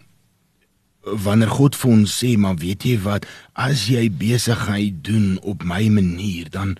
wanneer 1.03 1.49
God 1.49 1.75
vir 1.75 1.91
ons 1.91 2.17
sê, 2.23 2.35
maar 2.37 2.55
weet 2.59 2.83
jy 2.83 2.97
wat, 3.03 3.25
as 3.53 3.87
jy 3.87 4.09
besigheid 4.11 5.03
doen 5.03 5.37
op 5.41 5.63
my 5.63 5.87
manier, 5.89 6.49
dan 6.51 6.77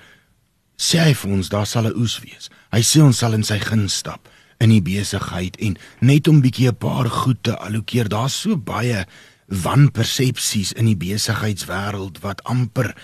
sê 0.80 1.00
hy 1.10 1.14
vir 1.14 1.32
ons 1.38 1.50
daar 1.50 1.68
sal 1.68 1.88
'n 1.88 1.96
oes 1.96 2.20
wees. 2.24 2.50
Hy 2.72 2.82
sê 2.82 3.02
ons 3.04 3.18
sal 3.18 3.34
in 3.34 3.44
sy 3.44 3.60
guns 3.60 3.94
stap 3.94 4.30
in 4.60 4.70
die 4.70 4.84
besigheid 4.84 5.56
en 5.60 5.78
net 6.00 6.28
om 6.28 6.42
bietjie 6.42 6.70
'n 6.70 6.76
paar 6.76 7.10
goed 7.10 7.44
te 7.44 7.58
allokeer. 7.58 8.08
Daar's 8.08 8.42
so 8.42 8.58
baie 8.58 9.06
wanpersepsies 9.48 10.72
in 10.74 10.86
die 10.86 10.98
besigheidswêreld 10.98 12.20
wat 12.22 12.44
amper 12.44 12.96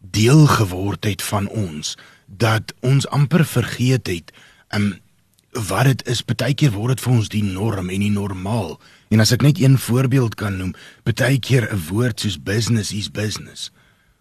deel 0.00 0.46
geword 0.46 1.04
het 1.04 1.22
van 1.22 1.48
ons 1.48 1.96
dat 2.26 2.74
ons 2.80 3.06
amper 3.08 3.44
vergeet 3.44 4.06
het 4.06 4.32
um, 4.74 4.98
wat 5.68 5.84
dit 5.84 6.06
is. 6.08 6.22
Partykeer 6.22 6.72
word 6.74 6.96
dit 6.96 7.00
vir 7.00 7.12
ons 7.12 7.28
die 7.28 7.44
norm 7.44 7.90
en 7.90 8.00
die 8.00 8.10
normaal. 8.10 8.80
En 9.14 9.22
as 9.22 9.30
ek 9.30 9.44
net 9.46 9.60
een 9.62 9.76
voorbeeld 9.78 10.34
kan 10.34 10.56
noem, 10.58 10.72
baie 11.06 11.38
keer 11.38 11.70
'n 11.70 11.82
woord 11.88 12.20
soos 12.20 12.42
business 12.42 12.90
is 12.92 13.10
business. 13.10 13.70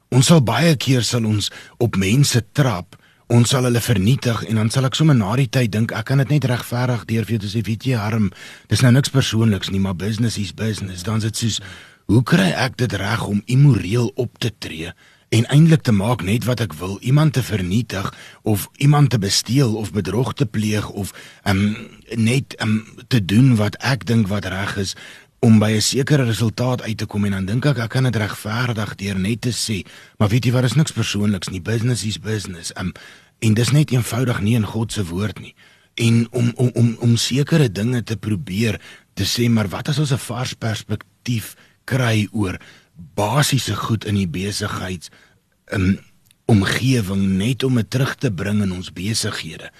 Ons 0.09 0.25
sal 0.25 0.43
baie 0.43 0.75
keer 0.75 1.01
sal 1.01 1.25
ons 1.25 1.49
op 1.77 1.95
mense 1.95 2.43
trap, 2.51 2.95
ons 3.27 3.49
sal 3.49 3.63
hulle 3.63 3.81
vernietig 3.81 4.43
en 4.43 4.55
dan 4.55 4.69
sal 4.69 4.85
ek 4.85 4.95
sommer 4.95 5.15
na 5.15 5.35
die 5.35 5.49
tyd 5.49 5.71
dink 5.71 5.91
ek 5.91 6.05
kan 6.05 6.17
dit 6.17 6.29
net 6.29 6.45
regverdig 6.45 7.05
deur 7.05 7.25
vir 7.25 7.37
jou 7.37 7.39
te 7.39 7.57
sê 7.57 7.65
weet 7.65 7.83
jy 7.83 7.97
harm, 7.97 8.31
dis 8.67 8.81
nou 8.81 8.91
niks 8.91 9.09
persoonliks 9.09 9.69
nie, 9.69 9.79
maar 9.79 9.95
business 9.95 10.37
is 10.37 10.53
business. 10.53 11.03
Dan 11.03 11.17
is 11.17 11.23
dit 11.23 11.37
soos 11.37 11.59
hoe 12.05 12.23
kry 12.23 12.51
ek 12.51 12.77
dit 12.77 12.93
reg 12.93 13.25
om 13.25 13.41
immoreel 13.45 14.11
op 14.15 14.37
te 14.37 14.51
tree? 14.59 14.93
En 15.33 15.47
eintlik 15.49 15.81
te 15.81 15.91
maak 15.91 16.21
net 16.21 16.45
wat 16.45 16.61
ek 16.61 16.75
wil, 16.77 16.97
iemand 17.01 17.33
te 17.33 17.41
vernietig 17.43 18.11
of 18.41 18.67
iemand 18.77 19.09
te 19.09 19.19
besteel 19.19 19.73
of 19.75 19.91
bedrog 19.91 20.33
te 20.37 20.45
pleeg 20.45 20.89
of 20.89 21.13
um, 21.49 21.63
net 22.13 22.53
um, 22.61 22.83
te 23.07 23.25
doen 23.25 23.55
wat 23.57 23.79
ek 23.81 24.05
dink 24.05 24.29
wat 24.29 24.45
reg 24.45 24.77
is 24.77 24.93
om 25.43 25.57
by 25.59 25.71
'n 25.75 25.81
sekere 25.81 26.23
resultaat 26.23 26.81
uit 26.81 26.97
te 26.97 27.05
kom 27.05 27.25
en 27.25 27.31
dan 27.31 27.45
dink 27.45 27.65
ek 27.65 27.77
ek 27.77 27.89
kan 27.89 28.03
dit 28.03 28.15
regverdig 28.15 28.95
deur 28.95 29.19
net 29.19 29.41
te 29.41 29.51
sê, 29.51 29.81
maar 30.17 30.29
weet 30.29 30.45
jy 30.45 30.51
wat 30.51 30.63
is 30.63 30.77
niks 30.77 30.91
persoonliks 30.91 31.49
nie, 31.49 31.61
business 31.61 32.05
is 32.05 32.19
business. 32.19 32.71
Um, 32.77 32.93
en 33.39 33.53
dis 33.53 33.71
net 33.71 33.91
eenvoudig 33.91 34.39
nie 34.41 34.55
in 34.55 34.65
God 34.65 34.91
se 34.91 35.03
woord 35.05 35.39
nie. 35.39 35.55
En 35.95 36.27
om 36.31 36.53
om 36.55 36.69
om 36.73 36.95
om 36.99 37.15
sekere 37.17 37.71
dinge 37.71 38.03
te 38.03 38.17
probeer 38.17 38.79
te 39.13 39.25
sê, 39.25 39.49
maar 39.49 39.67
wat 39.67 39.89
as 39.89 39.99
ons 39.99 40.13
'n 40.13 40.17
vars 40.17 40.53
perspektief 40.53 41.55
kry 41.85 42.27
oor 42.31 42.59
basiese 43.15 43.75
goed 43.75 44.05
in 44.05 44.15
die 44.15 44.29
besigheids 44.29 45.11
um, 45.71 45.99
omgewing 46.45 47.37
net 47.37 47.63
om 47.63 47.75
dit 47.79 47.89
terug 47.89 48.15
te 48.15 48.31
bring 48.31 48.61
in 48.61 48.71
ons 48.71 48.91
besighede 48.93 49.71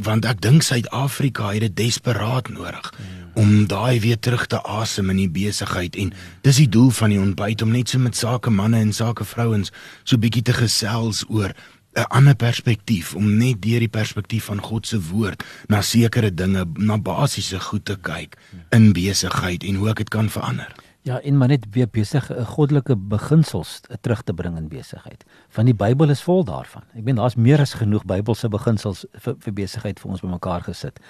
want 0.00 0.24
ek 0.24 0.40
dink 0.40 0.64
Suid-Afrika 0.64 1.50
het 1.52 1.66
dit 1.66 1.76
desperaat 1.76 2.48
nodig 2.48 2.88
om 3.36 3.66
daai 3.68 4.00
weer 4.00 4.18
terug 4.18 4.46
te 4.46 4.60
asem 4.64 5.10
in 5.12 5.20
die 5.24 5.30
besigheid 5.32 5.96
en 6.00 6.12
dis 6.44 6.62
die 6.62 6.68
doel 6.68 6.90
van 6.96 7.12
die 7.12 7.20
ontbyt 7.20 7.62
om 7.62 7.72
net 7.72 7.92
so 7.92 8.00
met 8.00 8.16
sake 8.16 8.50
manne 8.50 8.80
en 8.80 8.92
sake 8.96 9.24
vrouens 9.24 9.72
so 10.04 10.16
bietjie 10.16 10.44
te 10.48 10.56
gesels 10.56 11.24
oor 11.28 11.52
'n 11.92 12.08
ander 12.08 12.34
perspektief 12.34 13.14
om 13.14 13.36
net 13.36 13.60
deur 13.62 13.80
die 13.84 13.88
perspektief 13.88 14.44
van 14.48 14.60
God 14.60 14.86
se 14.86 15.00
woord 15.10 15.44
na 15.68 15.82
sekere 15.82 16.34
dinge 16.34 16.64
na 16.76 16.96
basiese 16.96 17.60
goed 17.60 17.84
te 17.84 17.96
kyk 17.96 18.36
in 18.70 18.92
besigheid 18.92 19.64
en 19.64 19.74
hoe 19.74 19.90
ek 19.90 19.96
dit 19.96 20.08
kan 20.08 20.30
verander. 20.30 20.72
Ja, 21.02 21.20
en 21.20 21.36
maar 21.36 21.48
net 21.50 21.66
weer 21.70 21.88
besig 21.90 22.30
'n 22.30 22.44
goddelike 22.44 22.96
beginsels 22.96 23.80
terug 24.00 24.22
te 24.22 24.34
bring 24.34 24.56
in 24.56 24.68
besigheid. 24.68 25.24
Van 25.48 25.64
die 25.64 25.74
Bybel 25.74 26.10
is 26.10 26.22
vol 26.22 26.44
daarvan. 26.44 26.82
Ek 26.94 27.02
meen 27.02 27.16
daar's 27.16 27.34
meer 27.34 27.60
as 27.60 27.74
genoeg 27.74 28.04
Bybelse 28.04 28.48
beginsels 28.48 29.04
vir, 29.12 29.34
vir 29.38 29.52
besigheid 29.52 30.00
vir 30.00 30.10
ons 30.10 30.20
bymekaar 30.20 30.60
gesit. 30.60 31.00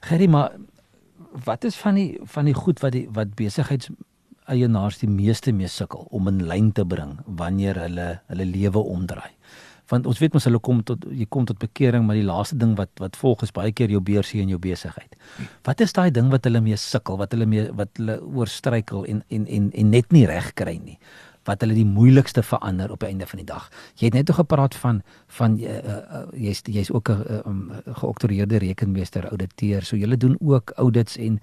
Gerry, 0.00 0.26
maar 0.26 0.52
wat 1.44 1.64
is 1.64 1.76
van 1.76 1.94
die 1.94 2.20
van 2.24 2.44
die 2.44 2.54
goed 2.54 2.80
wat 2.80 2.92
die 2.92 3.08
wat 3.12 3.34
besigheids 3.34 3.88
eienaars 4.44 4.98
die 4.98 5.08
meeste 5.08 5.52
mee 5.52 5.68
sukkel 5.68 6.06
om 6.10 6.28
in 6.28 6.46
lyn 6.46 6.72
te 6.72 6.84
bring 6.84 7.18
wanneer 7.26 7.78
hulle 7.80 8.20
hulle 8.26 8.44
lewe 8.44 8.78
omdraai? 8.78 9.32
Want 9.92 10.06
ons 10.08 10.20
weet 10.22 10.32
mos 10.32 10.46
hulle 10.48 10.60
kom 10.64 10.80
tot 10.88 11.04
jy 11.12 11.26
kom 11.28 11.44
tot 11.48 11.58
bekering 11.60 12.06
maar 12.06 12.16
die 12.16 12.26
laaste 12.26 12.56
ding 12.60 12.76
wat 12.78 12.90
wat 13.02 13.18
volg 13.20 13.44
is 13.46 13.52
baie 13.52 13.72
keer 13.76 13.92
jou 13.92 14.00
beursie 14.00 14.40
en 14.42 14.52
jou 14.52 14.60
besigheid. 14.62 15.18
Wat 15.68 15.84
is 15.84 15.92
daai 15.92 16.10
ding 16.10 16.30
wat 16.32 16.48
hulle 16.48 16.62
mee 16.64 16.78
sukkel, 16.80 17.20
wat 17.20 17.36
hulle 17.36 17.46
mee 17.46 17.68
wat 17.76 17.92
hulle 18.00 18.20
oorstruikel 18.22 19.04
en 19.04 19.20
en 19.28 19.46
en 19.46 19.68
en 19.72 19.92
net 19.92 20.16
nie 20.16 20.26
reg 20.26 20.54
kry 20.56 20.78
nie? 20.80 20.98
wat 21.48 21.62
hulle 21.64 21.74
die 21.74 21.86
moeilikste 21.86 22.42
verander 22.46 22.92
op 22.94 23.02
die 23.02 23.08
einde 23.10 23.26
van 23.26 23.40
die 23.42 23.48
dag. 23.48 23.68
Jy 23.98 24.10
het 24.10 24.14
net 24.18 24.28
toe 24.30 24.36
gepraat 24.38 24.76
van 24.78 25.02
van 25.38 25.58
uh, 25.58 25.78
uh, 25.82 26.22
jy's 26.38 26.62
jy's 26.70 26.90
ook 26.94 27.10
'n 27.10 27.24
uh, 27.26 27.40
um, 27.46 27.70
geoktroeëerde 27.98 28.58
rekenmeester, 28.62 29.28
ouditeur. 29.30 29.82
So 29.82 29.96
jy 29.96 30.16
doen 30.16 30.36
ook 30.40 30.72
audits 30.76 31.16
en 31.16 31.40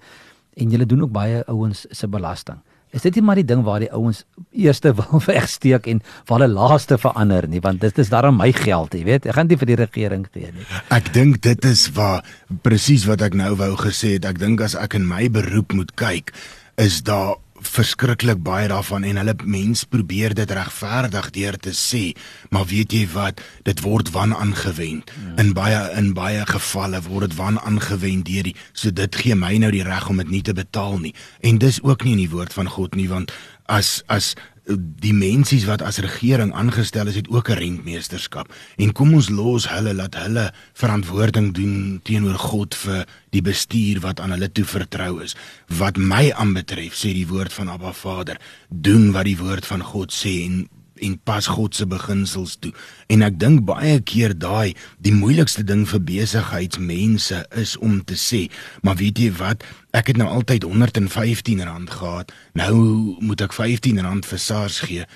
en 0.56 0.70
jy 0.70 0.84
doen 0.84 1.02
ook 1.02 1.12
baie 1.12 1.44
ouens 1.46 1.86
se 1.90 2.08
belasting. 2.08 2.58
Is 2.90 3.04
dit 3.06 3.18
nie 3.18 3.22
maar 3.22 3.38
die 3.38 3.46
ding 3.46 3.62
waar 3.66 3.82
die 3.82 3.90
ouens 3.94 4.24
eerste 4.50 4.92
wil 4.98 5.22
wegsteek 5.26 5.86
en 5.90 6.02
waar 6.28 6.40
hulle 6.40 6.54
laaste 6.54 6.98
verander 6.98 7.46
nie, 7.48 7.62
want 7.62 7.82
dit 7.84 7.98
is 8.02 8.10
daarom 8.10 8.38
my 8.40 8.50
geld, 8.56 8.94
jy 8.94 9.04
weet. 9.06 9.28
Ek 9.30 9.38
gaan 9.38 9.50
nie 9.50 9.58
vir 9.60 9.70
die 9.72 9.78
regering 9.84 10.26
gee 10.34 10.50
nie. 10.54 10.66
Ek 10.94 11.12
dink 11.14 11.42
dit 11.46 11.68
is 11.70 11.86
waar 11.96 12.26
presies 12.66 13.06
wat 13.10 13.22
ek 13.26 13.38
nou 13.38 13.52
wou 13.60 13.74
gesê 13.80 14.16
het. 14.16 14.26
Ek 14.26 14.42
dink 14.42 14.64
as 14.64 14.74
ek 14.78 14.98
in 14.98 15.06
my 15.08 15.28
beroep 15.32 15.76
moet 15.76 15.94
kyk, 16.00 16.34
is 16.80 17.02
daar 17.06 17.38
verskriklik 17.66 18.40
baie 18.42 18.68
daarvan 18.68 19.04
en 19.04 19.20
hulle 19.20 19.34
mens 19.44 19.84
probeer 19.84 20.34
dit 20.34 20.50
regverdig 20.50 21.30
deur 21.36 21.56
te 21.56 21.72
sê 21.76 22.02
maar 22.50 22.66
weet 22.70 22.92
jy 22.92 23.04
wat 23.12 23.40
dit 23.68 23.82
word 23.84 24.10
wan 24.14 24.34
aangewend 24.36 25.10
hmm. 25.14 25.38
in 25.42 25.52
baie 25.56 25.80
in 26.00 26.12
baie 26.16 26.44
gevalle 26.48 27.02
word 27.08 27.30
dit 27.30 27.38
wan 27.38 27.60
aangewend 27.60 28.26
deur 28.28 28.50
die 28.50 28.56
so 28.72 28.90
dit 28.90 29.22
gee 29.22 29.36
my 29.36 29.56
nou 29.60 29.70
die 29.74 29.84
reg 29.86 30.08
om 30.08 30.22
dit 30.22 30.30
nie 30.30 30.42
te 30.42 30.56
betaal 30.56 30.98
nie 30.98 31.14
en 31.40 31.60
dis 31.62 31.82
ook 31.82 32.04
nie 32.04 32.16
in 32.16 32.24
die 32.24 32.34
woord 32.34 32.56
van 32.56 32.68
God 32.68 32.96
nie 32.98 33.08
want 33.08 33.34
as 33.70 34.02
as 34.10 34.34
die 34.78 35.14
mensies 35.14 35.64
wat 35.68 35.82
as 35.82 35.98
regering 36.02 36.52
aangestel 36.54 37.08
is 37.10 37.18
het 37.18 37.28
ook 37.28 37.48
'n 37.50 37.58
rentmeesterskap. 37.58 38.52
En 38.76 38.92
kom 38.92 39.14
ons 39.14 39.28
los 39.28 39.68
hulle 39.68 39.94
laat 39.94 40.14
hulle 40.14 40.52
verantwoording 40.72 41.52
doen 41.54 42.00
teenoor 42.02 42.38
God 42.38 42.74
vir 42.74 43.06
die 43.30 43.42
bestuur 43.42 44.00
wat 44.00 44.20
aan 44.20 44.30
hulle 44.30 44.52
toe 44.52 44.64
vertrou 44.64 45.22
is. 45.22 45.36
Wat 45.66 45.96
my 45.96 46.30
aanbetref 46.32 46.94
sê 46.94 47.12
die 47.12 47.28
woord 47.28 47.52
van 47.52 47.68
Abba 47.68 47.92
Vader 47.92 48.40
doen 48.68 49.12
wat 49.12 49.24
die 49.24 49.38
woord 49.38 49.66
van 49.66 49.82
God 49.82 50.12
sê 50.12 50.44
en 50.44 50.68
en 51.00 51.16
pas 51.24 51.46
God 51.46 51.74
se 51.74 51.86
beginsels 51.86 52.56
toe. 52.60 52.72
En 53.12 53.24
ek 53.26 53.38
dink 53.40 53.64
baie 53.68 53.98
keer 54.06 54.34
daai 54.36 54.76
die 55.02 55.14
moeilikste 55.16 55.64
ding 55.66 55.86
vir 55.88 56.02
besigheidsmense 56.12 57.42
is 57.60 57.76
om 57.80 58.00
te 58.04 58.18
sê, 58.18 58.46
maar 58.82 59.00
weet 59.00 59.18
jy 59.18 59.32
wat, 59.40 59.64
ek 59.96 60.12
het 60.12 60.20
nou 60.20 60.28
altyd 60.30 60.64
R115 60.68 61.64
gehad. 61.96 62.32
Nou 62.54 62.74
moet 63.20 63.42
ek 63.46 63.56
R15 63.56 64.24
vir 64.30 64.38
SARS 64.38 64.80
gee. 64.86 65.08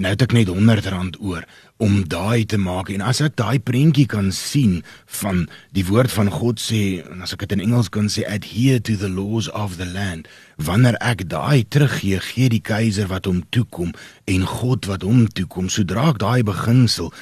Nou 0.00 0.14
het 0.14 0.22
ek 0.24 0.32
net 0.32 0.48
R100 0.48 1.18
oor 1.20 1.44
om 1.76 1.98
daai 2.08 2.46
te 2.48 2.56
maak 2.56 2.88
en 2.92 3.02
as 3.04 3.18
ek 3.20 3.34
daai 3.36 3.60
prentjie 3.60 4.06
kan 4.08 4.30
sien 4.32 4.78
van 5.20 5.42
die 5.76 5.84
woord 5.84 6.12
van 6.12 6.30
God 6.32 6.60
sê 6.60 7.02
en 7.04 7.20
as 7.24 7.34
ek 7.36 7.44
dit 7.44 7.52
in 7.58 7.64
Engels 7.66 7.90
kan 7.92 8.08
sê 8.08 8.24
adhere 8.24 8.80
to 8.80 8.96
the 8.96 9.10
laws 9.12 9.50
of 9.52 9.76
the 9.76 9.84
land. 9.84 10.28
Wanneer 10.56 10.96
ek 11.04 11.26
daai 11.28 11.68
teruggee 11.68 12.20
gee 12.30 12.48
die 12.48 12.62
keiser 12.64 13.12
wat 13.12 13.28
hom 13.28 13.42
toekom 13.52 13.92
en 14.24 14.48
God 14.48 14.88
wat 14.88 15.04
hom 15.04 15.26
toekom. 15.28 15.68
Sodra 15.68 16.08
ek 16.14 16.22
daai 16.24 16.40
beginsel 16.48 17.12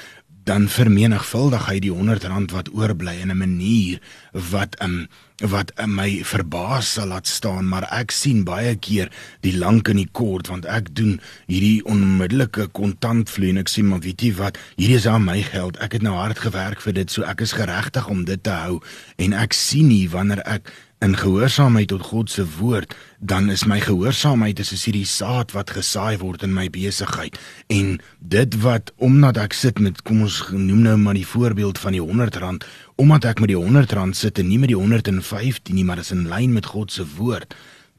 dan 0.49 0.69
vermenigvuldig 0.73 1.67
hy 1.69 1.79
die 1.85 1.93
100 1.93 2.25
rand 2.31 2.53
wat 2.57 2.71
oorbly 2.73 3.19
in 3.21 3.33
'n 3.33 3.37
manier 3.37 4.01
wat 4.33 4.77
um, 4.81 5.09
wat 5.39 5.71
my 5.87 6.25
verbaas 6.25 6.93
sal 6.97 7.13
laat 7.13 7.27
staan 7.27 7.69
maar 7.69 7.87
ek 7.93 8.11
sien 8.11 8.45
baie 8.45 8.75
keer 8.77 9.13
die 9.47 9.53
lank 9.55 9.89
in 9.93 10.01
die 10.01 10.09
kort 10.13 10.49
want 10.49 10.65
ek 10.65 10.89
doen 10.95 11.21
hierdie 11.47 11.85
onmiddellike 11.85 12.67
kontantvloei 12.73 13.51
en 13.51 13.63
ek 13.63 13.69
sê 13.71 13.85
maar 13.85 14.01
weet 14.01 14.25
jy 14.25 14.33
wat 14.41 14.59
hierdie 14.77 14.97
is 14.97 15.07
aan 15.07 15.29
my 15.29 15.43
geld 15.43 15.77
ek 15.85 15.93
het 15.99 16.03
nou 16.03 16.17
hard 16.17 16.39
gewerk 16.39 16.81
vir 16.81 16.97
dit 16.97 17.11
so 17.11 17.23
ek 17.23 17.45
is 17.45 17.53
geregtig 17.53 18.09
om 18.09 18.25
dit 18.25 18.43
te 18.43 18.57
hou 18.65 18.81
en 19.17 19.33
ek 19.33 19.53
sien 19.53 19.89
nie 19.93 20.09
wanneer 20.09 20.43
ek 20.47 20.73
in 21.05 21.15
gehoorsaamheid 21.17 21.89
tot 21.93 22.03
God 22.03 22.31
se 22.31 22.45
woord, 22.59 22.95
dan 23.19 23.51
is 23.51 23.65
my 23.71 23.79
gehoorsaamheid 23.81 24.59
is 24.59 24.73
hierdie 24.83 25.07
saad 25.07 25.55
wat 25.55 25.71
gesaai 25.77 26.19
word 26.19 26.43
in 26.43 26.55
my 26.55 26.67
besigheid. 26.75 27.39
En 27.71 27.99
dit 28.19 28.59
wat 28.65 28.93
omdat 28.97 29.39
ek 29.39 29.55
sit 29.55 29.79
met 29.79 30.03
kom 30.03 30.25
ons 30.27 30.41
noem 30.51 30.83
nou 30.89 30.97
maar 30.99 31.19
die 31.19 31.27
voorbeeld 31.27 31.79
van 31.79 31.95
die 31.95 32.03
100 32.03 32.41
rand, 32.43 32.67
omdat 32.99 33.29
ek 33.31 33.43
met 33.45 33.53
die 33.53 33.61
100 33.61 33.95
rand 33.95 34.19
sit 34.19 34.39
en 34.43 34.51
nie 34.51 34.59
met 34.59 34.73
die 34.73 34.79
115 34.79 35.75
nie, 35.75 35.87
maar 35.87 36.03
is 36.03 36.15
in 36.15 36.27
lyn 36.31 36.57
met 36.57 36.67
God 36.67 36.93
se 36.93 37.07
woord 37.17 37.55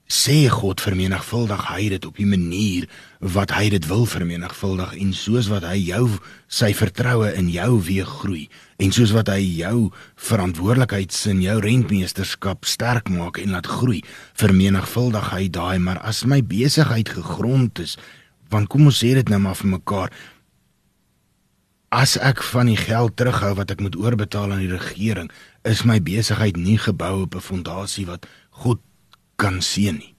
sê 0.09 0.47
God 0.49 0.81
vermenigvuldig 0.81 1.67
hy 1.69 1.89
dit 1.93 2.05
op 2.07 2.17
die 2.17 2.25
manier 2.25 2.87
wat 3.21 3.51
hy 3.53 3.67
dit 3.69 3.85
wil 3.85 4.07
vermenigvuldig 4.09 4.95
en 4.97 5.11
soos 5.13 5.51
wat 5.53 5.67
hy 5.69 5.75
jou 5.83 6.07
sy 6.49 6.71
vertroue 6.73 7.29
in 7.37 7.51
jou 7.53 7.75
weer 7.85 8.09
groei 8.09 8.47
en 8.81 8.89
soos 8.95 9.13
wat 9.13 9.29
hy 9.29 9.43
jou 9.59 9.91
verantwoordelikheidsin 10.29 11.43
jou 11.45 11.59
rentmeesterskap 11.61 12.65
sterk 12.65 13.13
maak 13.13 13.37
en 13.37 13.53
laat 13.53 13.69
groei 13.69 14.01
vermenigvuldig 14.41 15.29
hy 15.29 15.43
daai 15.59 15.77
maar 15.77 16.01
as 16.01 16.23
my 16.25 16.41
besigheid 16.41 17.13
gegrond 17.13 17.85
is 17.85 17.93
want 18.49 18.73
kom 18.73 18.89
ons 18.89 19.03
sê 19.05 19.13
dit 19.13 19.29
nou 19.29 19.43
maar 19.45 19.61
vir 19.61 19.73
mekaar 19.77 20.19
as 21.93 22.17
ek 22.17 22.41
van 22.49 22.73
die 22.73 22.81
geld 22.81 23.13
terughou 23.13 23.53
wat 23.61 23.77
ek 23.77 23.85
moet 23.85 23.97
oorbetaal 23.97 24.57
aan 24.57 24.65
die 24.65 24.73
regering 24.73 25.29
is 25.69 25.85
my 25.85 26.01
besigheid 26.01 26.57
nie 26.57 26.81
gebou 26.81 27.29
op 27.29 27.35
'n 27.37 27.45
fondasie 27.45 28.09
wat 28.09 28.25
God 28.65 28.81
kan 29.39 29.61
sien 29.65 30.01
nie 30.03 30.15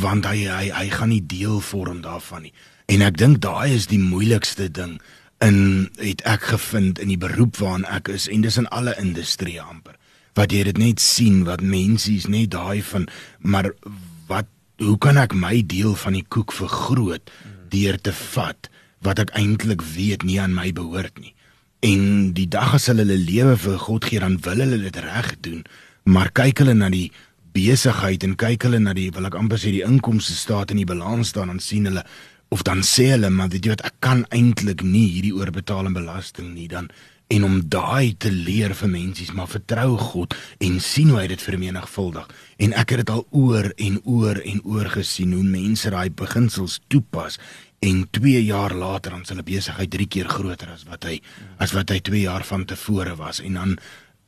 want 0.00 0.26
hy 0.28 0.44
hy 0.48 0.68
hy 0.72 0.88
gaan 0.92 1.12
nie 1.12 1.24
deel 1.24 1.60
vorm 1.64 2.02
daarvan 2.04 2.44
nie. 2.46 2.54
En 2.92 3.04
ek 3.04 3.16
dink 3.20 3.40
daai 3.44 3.72
is 3.72 3.88
die 3.88 4.00
moeilikste 4.00 4.68
ding 4.68 4.98
in 5.44 5.88
het 6.00 6.22
ek 6.28 6.50
gevind 6.52 7.00
in 7.02 7.10
die 7.12 7.20
beroep 7.20 7.58
waarna 7.60 7.96
ek 7.98 8.10
is 8.12 8.28
en 8.28 8.44
dis 8.44 8.58
in 8.60 8.68
alle 8.68 8.94
industrieë 9.00 9.64
amper 9.64 9.96
wat 10.38 10.52
jy 10.52 10.64
dit 10.66 10.78
net 10.80 11.02
sien 11.02 11.44
wat 11.46 11.62
mense 11.62 12.10
is 12.10 12.26
net 12.30 12.52
daai 12.54 12.82
van 12.82 13.06
maar 13.40 13.70
wat 14.30 14.48
hoe 14.82 14.96
kan 14.98 15.18
ek 15.20 15.34
my 15.38 15.60
deel 15.62 15.94
van 16.00 16.16
die 16.18 16.24
koek 16.28 16.52
vergroot 16.52 17.30
deur 17.72 17.98
te 18.00 18.12
vat 18.34 18.70
wat 19.06 19.20
ek 19.22 19.34
eintlik 19.38 19.84
weet 19.94 20.24
nie 20.24 20.40
aan 20.40 20.54
my 20.56 20.70
behoort 20.72 21.18
nie? 21.20 21.34
En 21.84 22.32
die 22.32 22.48
dag 22.48 22.78
as 22.78 22.88
hulle 22.88 23.04
hulle 23.04 23.20
lewe 23.20 23.56
vir 23.60 23.78
God 23.78 24.08
gee 24.08 24.22
dan 24.22 24.38
wil 24.44 24.64
hulle 24.64 24.80
dit 24.86 25.00
reg 25.04 25.34
doen 25.44 25.64
maar 26.04 26.32
kyk 26.36 26.62
hulle 26.62 26.76
na 26.76 26.90
die 26.92 27.10
besigheid 27.54 28.24
en 28.26 28.36
kyk 28.36 28.66
hulle 28.66 28.82
na 28.82 28.94
die 28.96 29.10
wil 29.14 29.28
ek 29.30 29.38
amper 29.38 29.60
sê 29.62 29.72
die 29.74 29.84
inkomste 29.86 30.36
staat 30.36 30.74
in 30.74 30.82
die 30.82 30.88
balans 30.88 31.32
staan 31.34 31.52
dan 31.52 31.62
sien 31.62 31.86
hulle 31.90 32.04
of 32.54 32.62
dan 32.66 32.82
sê 32.86 33.12
hulle 33.14 33.30
maar 33.30 33.50
weet 33.52 33.66
jy 33.66 33.74
wat 33.76 33.86
ek 33.88 33.98
kan 34.04 34.24
eintlik 34.34 34.82
nie 34.86 35.06
hierdie 35.16 35.34
oorbetaling 35.34 35.94
belasting 35.96 36.52
nie 36.54 36.68
dan 36.70 36.90
en 37.32 37.44
om 37.44 37.60
daai 37.72 38.14
te 38.20 38.30
leer 38.30 38.74
vir 38.76 38.90
mensies 38.92 39.32
maar 39.32 39.48
vertrou 39.48 39.96
God 39.98 40.34
en 40.62 40.80
sien 40.82 41.10
hoe 41.12 41.22
hy 41.22 41.28
dit 41.32 41.40
vermenigvuldig. 41.42 42.26
En 42.60 42.74
ek 42.76 42.94
het 42.94 43.04
dit 43.04 43.12
al 43.14 43.24
oor 43.32 43.70
en 43.86 44.00
oor 44.04 44.40
en 44.44 44.60
oor 44.68 44.90
gesien 44.92 45.32
hoe 45.32 45.44
mense 45.44 45.90
daai 45.90 46.10
beginsels 46.12 46.80
toepas 46.92 47.40
en 47.84 48.04
2 48.16 48.42
jaar 48.44 48.74
later 48.76 49.12
dan 49.14 49.24
is 49.24 49.32
hulle 49.32 49.46
besigheid 49.46 49.92
3 49.96 50.08
keer 50.16 50.28
groter 50.28 50.72
as 50.74 50.84
wat 50.88 51.08
hy 51.08 51.20
as 51.64 51.72
wat 51.76 51.92
hy 51.92 52.00
2 52.04 52.26
jaar 52.26 52.44
van 52.44 52.66
tevore 52.68 53.16
was. 53.16 53.40
En 53.40 53.56
dan 53.60 53.78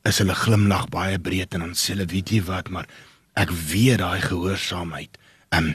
is 0.07 0.23
hulle 0.23 0.35
glimlag 0.39 0.89
baie 0.89 1.19
breed 1.21 1.55
en 1.55 1.67
dan 1.67 1.77
sê 1.77 1.95
hulle 1.95 2.09
weet 2.09 2.33
jy 2.33 2.43
wat 2.49 2.73
maar 2.73 2.89
ek 3.37 3.53
weet 3.70 4.01
daai 4.03 4.20
gehoorsaamheid. 4.20 5.18
Ehm 5.51 5.72
um, 5.72 5.75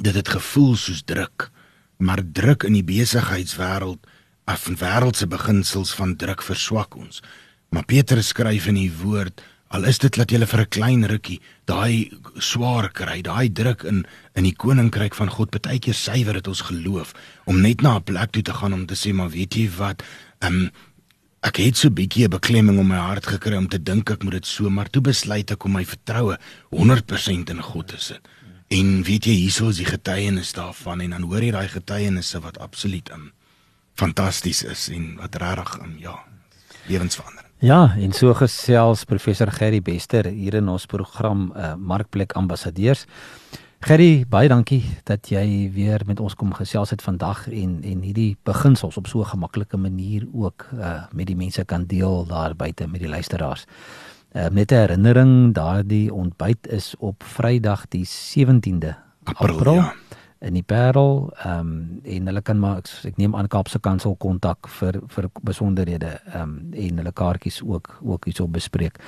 dit 0.00 0.14
het 0.14 0.28
gevoel 0.28 0.76
soos 0.76 1.02
druk, 1.04 1.50
maar 1.98 2.22
druk 2.24 2.62
in 2.64 2.72
die 2.78 2.86
besigheidswêreld 2.86 4.06
af 4.48 4.68
en 4.70 4.78
wêreldse 4.80 5.26
beginsels 5.28 5.92
van 5.98 6.16
druk 6.16 6.42
verswak 6.42 6.96
ons. 6.96 7.20
Maar 7.68 7.84
Petrus 7.84 8.30
skryf 8.32 8.66
in 8.70 8.78
die 8.78 8.92
woord 9.02 9.42
Al 9.70 9.84
is 9.86 10.00
dit 10.02 10.16
dat 10.18 10.32
jy 10.34 10.46
vir 10.50 10.60
'n 10.60 10.74
klein 10.74 11.06
rukkie 11.06 11.40
daai 11.70 12.10
swaar 12.42 12.90
kry, 12.90 13.22
daai 13.22 13.52
druk 13.54 13.84
in 13.84 14.04
in 14.34 14.42
die 14.42 14.56
koninkryk 14.56 15.14
van 15.14 15.30
God 15.30 15.62
baie 15.62 15.78
keer 15.78 15.94
suiwer 15.94 16.34
dit 16.34 16.48
ons 16.48 16.60
geloof 16.60 17.14
om 17.46 17.60
net 17.60 17.82
na 17.82 17.94
'n 17.96 18.02
plek 18.02 18.32
toe 18.32 18.42
te 18.42 18.52
gaan 18.52 18.72
om 18.72 18.86
te 18.86 18.94
sê 18.94 19.14
maar 19.14 19.30
weet 19.30 19.54
jy 19.54 19.70
wat, 19.78 20.02
ehm 20.40 20.54
um, 20.54 20.70
Ek 21.40 21.56
het 21.56 21.76
so 21.76 21.88
'n 21.88 21.94
bietjie 21.94 22.26
'n 22.26 22.30
beklemming 22.30 22.78
om 22.78 22.86
my 22.86 22.96
hart 22.96 23.26
gekry 23.26 23.56
om 23.56 23.68
te 23.68 23.82
dink 23.82 24.10
ek 24.10 24.22
moet 24.22 24.32
dit 24.32 24.46
so, 24.46 24.68
maar 24.68 24.90
toe 24.90 25.00
besluit 25.00 25.50
ek 25.50 25.64
om 25.64 25.72
my 25.72 25.84
vertroue 25.84 26.36
100% 26.70 27.50
in 27.50 27.62
God 27.62 27.88
te 27.88 27.96
sit. 27.98 28.20
En 28.68 29.02
weet 29.02 29.24
jy, 29.24 29.32
hierso 29.32 29.68
is 29.68 29.76
die 29.76 29.88
getuienis 29.88 30.52
daarvan 30.52 31.00
en 31.00 31.10
dan 31.10 31.22
hoor 31.22 31.42
jy 31.42 31.50
daai 31.50 31.68
getuienisse 31.68 32.40
wat 32.40 32.58
absoluut 32.58 33.10
um, 33.10 33.32
fantasties 33.94 34.62
is 34.62 34.88
en 34.88 35.16
wat 35.16 35.34
regtig 35.34 35.80
um, 35.80 35.96
ja, 35.98 36.18
lewensverander. 36.86 37.44
Ja, 37.58 37.94
en 37.98 38.12
so 38.12 38.34
gesels 38.34 39.04
professor 39.04 39.50
Gerry 39.50 39.80
Bester 39.80 40.26
hier 40.26 40.54
in 40.54 40.68
ons 40.68 40.86
program 40.86 41.52
uh, 41.56 41.74
Markplek 41.74 42.32
Ambassadeurs. 42.32 43.06
Gerry, 43.80 44.26
baie 44.28 44.48
dankie 44.48 44.82
dat 45.08 45.30
jy 45.32 45.70
weer 45.72 46.02
met 46.04 46.18
ons 46.20 46.34
kom 46.36 46.50
gesels 46.52 46.90
het 46.92 47.00
vandag 47.00 47.46
en 47.48 47.78
en 47.80 48.02
hierdie 48.04 48.36
beginsels 48.44 48.98
op 49.00 49.06
so 49.08 49.20
'n 49.20 49.32
gemaklike 49.32 49.76
manier 49.76 50.26
ook 50.32 50.66
uh 50.74 51.08
met 51.12 51.26
die 51.26 51.36
mense 51.36 51.64
kan 51.64 51.86
deel 51.86 52.26
daar 52.26 52.54
buite 52.56 52.86
met 52.86 53.00
die 53.00 53.08
luisteraars. 53.08 53.64
Uh 54.32 54.48
met 54.48 54.70
'n 54.70 54.74
herinnering, 54.74 55.54
daardie 55.54 56.12
ontbyt 56.12 56.68
is 56.68 56.94
op 56.98 57.22
Vrydag 57.22 57.88
die 57.88 58.04
17de 58.04 58.94
April, 59.24 59.56
April 59.56 59.74
ja. 59.74 59.94
in 60.38 60.52
die 60.52 60.62
Parel. 60.62 61.32
Ehm 61.36 61.58
um, 61.58 62.00
en 62.04 62.26
hulle 62.26 62.42
kan 62.42 62.58
maar 62.58 62.76
ek, 62.76 62.88
ek 63.04 63.16
neem 63.16 63.36
aan 63.36 63.48
Kaapse 63.48 63.80
Kansel 63.80 64.14
kontak 64.14 64.68
vir 64.68 65.00
vir 65.06 65.30
besonderhede 65.42 66.20
ehm 66.32 66.42
um, 66.42 66.68
en 66.72 66.96
hulle 66.96 67.12
kaartjies 67.12 67.62
ook 67.62 67.98
ook 68.02 68.24
hierso 68.24 68.48
bespreek. 68.48 68.98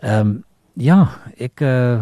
Ehm 0.00 0.26
um, 0.26 0.44
Ja, 0.72 1.18
ek 1.36 1.60
uh, 1.60 2.00